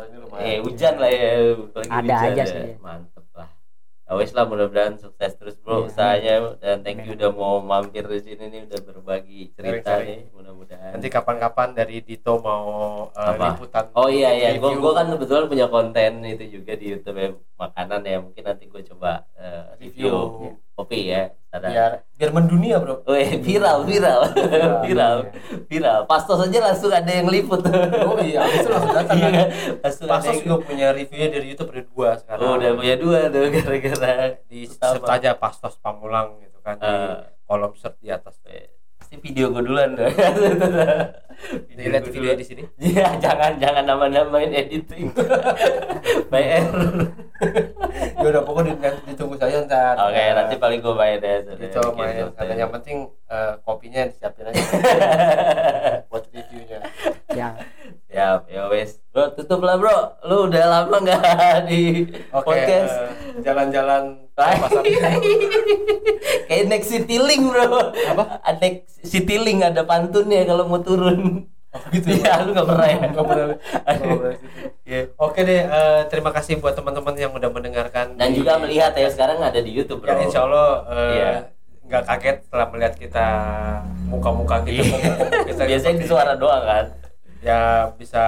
ini 0.04 0.18
lumayan. 0.20 0.44
Eh 0.46 0.58
hujan 0.60 0.94
lah 1.00 1.10
ya, 1.10 1.32
apalagi 1.56 1.89
Ada 1.89 2.04
hujan 2.04 2.28
aja 2.28 2.44
ya. 2.44 2.46
sih. 2.46 2.60
Ya 2.76 2.76
wes 4.08 4.30
lah 4.32 4.46
mudah-mudahan 4.46 4.96
sukses 4.96 5.34
terus 5.34 5.58
bro 5.58 5.82
Iya. 5.82 5.86
usahanya 5.88 6.36
dan 6.62 6.78
thank 6.80 7.02
you 7.02 7.18
udah 7.18 7.34
mau 7.34 7.58
mampir 7.58 8.06
di 8.06 8.22
sini 8.22 8.44
nih 8.48 8.62
udah 8.70 8.80
berbagi 8.84 9.50
cerita 9.52 9.98
Sharing-sharing. 9.98 10.06
nih 10.06 10.20
mudah-mudahan. 10.30 10.91
Nanti 10.94 11.08
kapan-kapan 11.10 11.74
dari 11.74 11.98
Dito 12.00 12.38
mau 12.38 12.65
uh, 13.10 13.30
Apa? 13.34 13.58
liputan. 13.58 13.89
Oh 13.94 14.06
iya 14.06 14.30
iya, 14.32 14.54
review. 14.54 14.78
gua 14.78 14.94
kan 14.94 15.10
kebetulan 15.10 15.50
punya 15.50 15.68
konten 15.68 16.12
itu 16.22 16.44
juga 16.54 16.78
di 16.78 16.86
YouTube 16.94 17.18
ya. 17.18 17.30
Makanan 17.56 18.04
ya 18.04 18.18
mungkin 18.20 18.44
nanti 18.44 18.65
gue 18.65 18.82
coba 18.86 19.24
eh, 19.34 19.63
review 19.78 20.12
Review. 20.12 20.60
kopi 20.72 21.08
ya 21.08 21.32
Ada- 21.50 21.68
biar 21.68 21.91
biar 22.13 22.32
mendunia 22.32 22.78
bro 22.78 23.00
Weh, 23.06 23.39
viral, 23.39 23.84
viral, 23.84 24.28
viral, 24.84 25.18
viral. 25.65 26.00
Pastos 26.04 26.36
aja 26.41 26.60
langsung 26.62 26.91
ada 26.91 27.08
yang 27.08 27.26
liput. 27.26 27.63
oh 28.02 28.20
iya 28.20 28.44
itu 28.46 28.68
langsung 28.68 28.91
datang 28.91 29.15
Iya 29.15 29.30
kan? 29.32 29.48
Langsung 29.82 30.08
yang- 30.30 30.44
juga 30.44 30.56
punya 30.62 30.88
reviewnya 30.91 31.30
dari 31.32 31.46
YouTube 31.50 31.72
ada 31.72 31.84
dua 31.86 32.10
sekarang 32.18 32.44
Oh, 32.44 32.54
udah 32.56 32.72
punya 32.76 32.96
dua 32.98 33.18
tuh 33.28 33.48
gara-gara 33.56 34.13
di 34.46 34.60
search 34.65 35.08
aja 35.08 35.32
Pastos 35.34 35.80
Pamulang 35.80 36.39
gitu 36.39 36.60
kan 36.60 36.76
di 36.76 36.84
Eh. 36.84 37.24
kolom 37.41 37.72
search 37.74 37.98
di 37.98 38.12
atas 38.12 38.36
Pasti 39.06 39.22
video 39.22 39.54
gue 39.54 39.62
duluan 39.62 39.94
dong. 39.94 40.10
dilihat 41.70 42.10
video 42.10 42.34
di 42.34 42.41
sini 42.41 42.63
Iya, 42.82 43.22
jangan 43.22 43.54
jangan 43.56 43.86
nama-namain 43.86 44.50
editing. 44.50 45.13
PR. 46.34 46.65
ya 48.15 48.26
udah 48.26 48.41
pokoknya 48.41 48.74
di- 48.74 49.06
ditunggu 49.06 49.38
saja 49.38 49.62
ntar 49.62 49.94
Oke, 50.00 50.24
nanti 50.32 50.58
paling 50.58 50.82
gue 50.82 50.96
main 50.96 51.20
ya. 51.20 51.46
itu 51.46 51.54
Bikin 51.54 51.94
main 51.94 52.34
karena 52.34 52.54
yang 52.58 52.72
penting 52.74 52.98
eh, 53.28 53.54
kopinya 53.62 54.10
disiapin 54.10 54.48
aja 54.48 54.63
buat 56.10 56.26
reviewnya 56.26 56.82
Ya. 57.30 57.50
Siap, 58.08 58.48
ya 58.48 58.65
wes. 58.65 59.04
Bro, 59.12 59.36
tutup 59.36 59.62
lah 59.62 59.76
bro. 59.76 60.18
Lu 60.24 60.50
udah 60.50 60.65
lama 60.65 60.98
nggak 60.98 61.22
di 61.68 62.10
oke 62.32 62.41
podcast? 62.41 62.96
eh, 62.96 63.44
jalan-jalan 63.44 64.04
ke 64.18 64.24
pasar 64.36 64.84
Kayak 66.48 66.63
naik 66.67 66.84
Citylink 66.84 67.43
bro 67.45 67.89
Apa? 67.89 68.24
Naik 68.54 68.76
Citylink 69.02 69.60
ada 69.62 69.82
pantunnya 69.82 70.43
kalau 70.43 70.65
mau 70.65 70.80
turun 70.80 71.48
gitu 71.89 72.08
Iya 72.13 72.39
lu 72.41 72.52
gak 72.52 72.63
pernah 72.65 72.88
ya 72.88 72.98
Nggak 73.06 73.26
pernah. 73.26 73.45
Pernah. 73.86 74.36
Iya. 74.82 75.00
Oke 75.17 75.39
deh, 75.41 75.62
eh, 75.62 76.02
terima 76.08 76.30
kasih 76.30 76.58
buat 76.58 76.71
teman-teman 76.71 77.15
yang 77.15 77.32
udah 77.32 77.50
mendengarkan 77.50 78.15
Dan 78.15 78.32
di- 78.32 78.38
juga 78.38 78.56
melihat 78.58 78.91
ya 78.93 79.08
sekarang 79.08 79.39
ada 79.39 79.58
di 79.58 79.71
Youtube 79.71 80.00
bro 80.00 80.08
yang 80.10 80.24
insya 80.24 80.43
Allah 80.43 80.67
eh, 80.86 81.12
Iya. 81.12 81.32
nggak 81.86 82.04
kaget 82.06 82.38
setelah 82.43 82.67
melihat 82.69 82.93
kita 82.95 83.28
muka-muka 84.06 84.63
kita, 84.63 84.84
Iya. 84.84 85.13
kita 85.48 85.62
Biasanya 85.65 85.98
di 85.98 86.06
suara 86.06 86.34
doang 86.34 86.63
kan 86.63 86.86
ya 87.45 87.93
bisa 87.93 88.23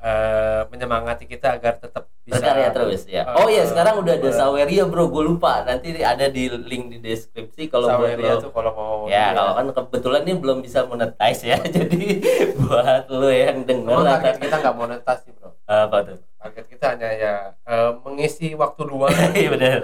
eh, 0.00 0.62
menyemangati 0.72 1.28
kita 1.28 1.60
agar 1.60 1.76
tetap 1.76 2.08
bisa 2.24 2.40
Berkarya 2.40 2.68
terus 2.72 3.04
ya. 3.04 3.28
Eh, 3.28 3.36
Oh 3.36 3.48
iya 3.52 3.68
sekarang 3.68 4.00
udah 4.00 4.16
ada 4.16 4.24
ber- 4.24 4.32
Saweria 4.32 4.88
bro. 4.88 5.12
Gue 5.12 5.24
lupa. 5.28 5.60
Nanti 5.68 5.92
ada 6.00 6.32
di 6.32 6.48
link 6.48 6.84
di 6.88 6.98
deskripsi 7.04 7.68
Kalau 7.68 7.92
Saweria 7.92 8.40
tuh 8.40 8.48
kalau 8.48 8.72
mau 8.72 8.96
Ya 9.04 9.28
lihat. 9.28 9.36
kalau 9.36 9.52
kan 9.52 9.66
kebetulan 9.76 10.20
ini 10.24 10.34
belum 10.40 10.58
bisa 10.64 10.88
monetize 10.88 11.44
ya. 11.44 11.60
Jadi 11.76 12.24
buat 12.56 13.04
lo 13.12 13.28
yang 13.28 13.68
lah 13.68 14.16
target 14.16 14.36
kita 14.40 14.56
nggak 14.64 14.76
monetasi 14.80 15.28
bro. 15.36 15.52
Apa 15.68 15.96
tuh? 16.00 16.18
Target 16.40 16.64
kita 16.72 16.84
hanya 16.96 17.08
ya 17.12 17.34
eh, 17.68 17.90
mengisi 18.00 18.56
waktu 18.56 18.82
luang. 18.88 19.12
Iya 19.36 19.48
benar 19.52 19.80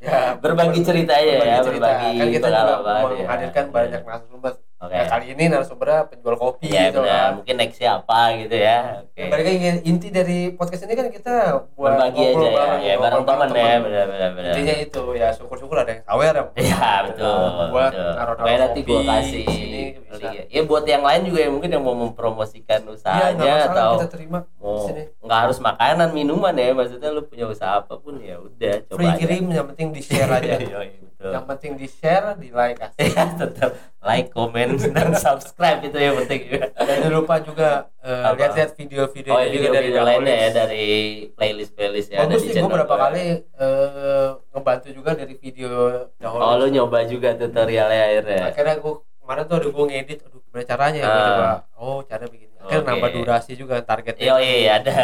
ya 0.00 0.32
Berbagi 0.40 0.80
cerita 0.80 1.12
aja 1.12 1.28
ya, 1.44 1.60
berbagi 1.60 2.16
kan 2.16 2.28
kita 2.32 2.48
juga 2.48 2.72
ya. 3.12 3.20
menghadirkan 3.20 3.66
banyak 3.68 4.00
narasumber 4.00 4.52
Oke. 4.80 4.96
Nah, 4.96 5.04
kali 5.06 5.26
ini 5.30 5.44
narasumbernya 5.46 6.08
penjual 6.08 6.34
kopi 6.34 6.66
Iya 6.66 6.88
gitu 6.88 7.04
benar 7.04 7.36
Mungkin 7.36 7.54
next 7.54 7.76
siapa 7.76 8.18
gitu 8.34 8.54
ya 8.54 9.04
Oke 9.04 9.20
Ya, 9.20 9.24
balik 9.28 9.44
lagi 9.44 9.58
inti 9.84 10.08
dari 10.08 10.38
podcast 10.50 10.82
ini 10.82 10.96
kan 10.96 11.06
kita 11.06 11.34
buat 11.76 12.00
Berbagi 12.00 12.16
aja 12.16 12.32
ya 12.32 12.48
bareng, 12.50 12.80
Ya 12.80 12.94
ngobrol 12.96 13.04
bareng 13.04 13.22
teman 13.22 13.36
ya 13.44 13.52
teman. 13.52 13.80
Benar 13.84 14.06
benar 14.08 14.30
benar 14.32 14.50
intinya 14.50 14.74
itu 14.78 15.02
ya 15.12 15.28
syukur-syukur 15.30 15.76
ada 15.76 15.90
yang 15.92 16.02
sawer 16.02 16.32
ya 16.32 16.44
Iya 16.56 16.88
betul. 17.04 17.36
buat 17.68 17.92
naruh-naruh 17.92 18.56
nanti 18.58 18.80
gua 18.80 19.00
kasih. 19.06 19.44
sini 19.44 19.82
bisa. 20.00 20.26
Iya. 20.26 20.42
Ya 20.48 20.60
buat 20.64 20.84
yang 20.86 21.04
lain 21.04 21.20
juga 21.22 21.38
yang 21.38 21.52
mungkin 21.52 21.70
yang 21.70 21.84
mau 21.84 21.94
mempromosikan 21.94 22.80
Iya, 22.80 22.90
usahanya 22.90 23.36
masalah, 23.36 23.68
atau 23.68 23.92
kita 23.94 24.08
terima 24.08 24.38
mau 24.56 24.80
sini. 24.82 25.02
nggak 25.20 25.40
harus 25.44 25.58
makanan 25.60 26.08
minuman 26.10 26.54
ya 26.56 26.72
maksudnya 26.72 27.08
lu 27.10 27.20
punya 27.22 27.44
usaha 27.46 27.78
apa 27.78 27.94
pun 27.94 28.16
ya 28.16 28.36
udah 28.38 28.74
coba 28.86 28.96
Free 28.96 29.08
aja. 29.08 29.18
kirim 29.18 29.44
yang 29.50 29.66
penting 29.68 29.92
di 29.92 30.00
share 30.00 30.24
aja. 30.30 30.56
Betul. 31.20 31.36
yang 31.36 31.44
penting 31.44 31.72
di 31.76 31.84
share, 31.84 32.32
di 32.34 32.48
like 32.48 32.80
asik. 32.80 33.12
ya 33.12 33.28
tetap 33.36 33.76
like, 34.00 34.32
comment 34.32 34.72
dan 34.96 35.12
subscribe 35.12 35.84
itu 35.84 35.92
yang 35.94 36.16
penting 36.16 36.48
juga. 36.48 36.72
Dan 36.72 36.96
jangan 36.96 37.12
lupa 37.12 37.34
juga 37.38 37.68
Apa? 38.00 38.32
lihat-lihat 38.32 38.70
video-video 38.72 39.28
Oh, 39.28 39.36
juga 39.38 39.52
video, 39.52 39.68
dari 39.70 39.86
video 39.86 40.00
lainnya 40.02 40.32
ya 40.34 40.48
dari 40.56 40.84
playlist 41.30 41.76
playlist 41.76 42.08
ya 42.08 42.24
ada 42.24 42.32
Bagus 42.32 42.40
sih, 42.42 42.56
gue 42.56 42.72
berapa 42.72 42.94
kali 42.96 43.24
eh, 43.36 44.28
ngebantu 44.50 44.88
juga 44.90 45.10
dari 45.12 45.34
video 45.34 45.70
Gamolis. 46.16 46.40
Oh 46.40 46.54
lu 46.56 46.66
nyoba 46.70 46.98
juga 47.04 47.28
tutorialnya 47.34 48.00
akhirnya. 48.02 48.40
Akhirnya 48.48 48.74
gue 48.76 48.94
kemarin 49.20 49.44
tuh 49.44 49.56
ada 49.56 49.68
gue 49.68 49.84
ngedit, 49.86 50.18
aduh 50.24 50.40
gimana 50.40 50.64
caranya? 50.64 51.00
Gue 51.00 51.12
Ah. 51.12 51.28
coba, 51.28 51.48
oh 51.76 51.98
cara 52.02 52.24
begini. 52.24 52.48
Akhirnya 52.56 52.80
Oke. 52.80 52.88
nambah 52.88 53.10
durasi 53.14 53.52
juga 53.54 53.76
targetnya. 53.80 54.24
Iya 54.24 54.34
iya 54.40 54.72
ada, 54.74 54.96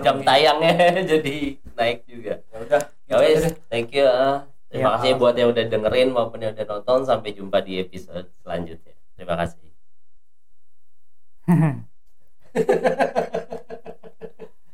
jam 0.00 0.16
tayangnya 0.20 0.72
jadi 1.12 1.36
naik 1.74 1.98
juga. 2.04 2.40
Ya 2.42 2.56
udah, 2.58 2.80
Ya 3.04 3.16
gitu 3.26 3.48
thank 3.68 3.92
you. 3.92 4.04
ah. 4.04 4.48
Terima 4.68 4.92
ya, 4.92 5.00
kasih 5.00 5.16
buat 5.16 5.32
yang 5.32 5.48
udah 5.48 5.64
dengerin 5.64 6.12
maupun 6.12 6.44
yang 6.44 6.52
udah 6.52 6.68
nonton. 6.68 7.08
Sampai 7.08 7.32
jumpa 7.32 7.64
di 7.64 7.80
episode 7.80 8.28
selanjutnya. 8.44 8.92
Terima 9.16 9.34
kasih. 9.40 9.72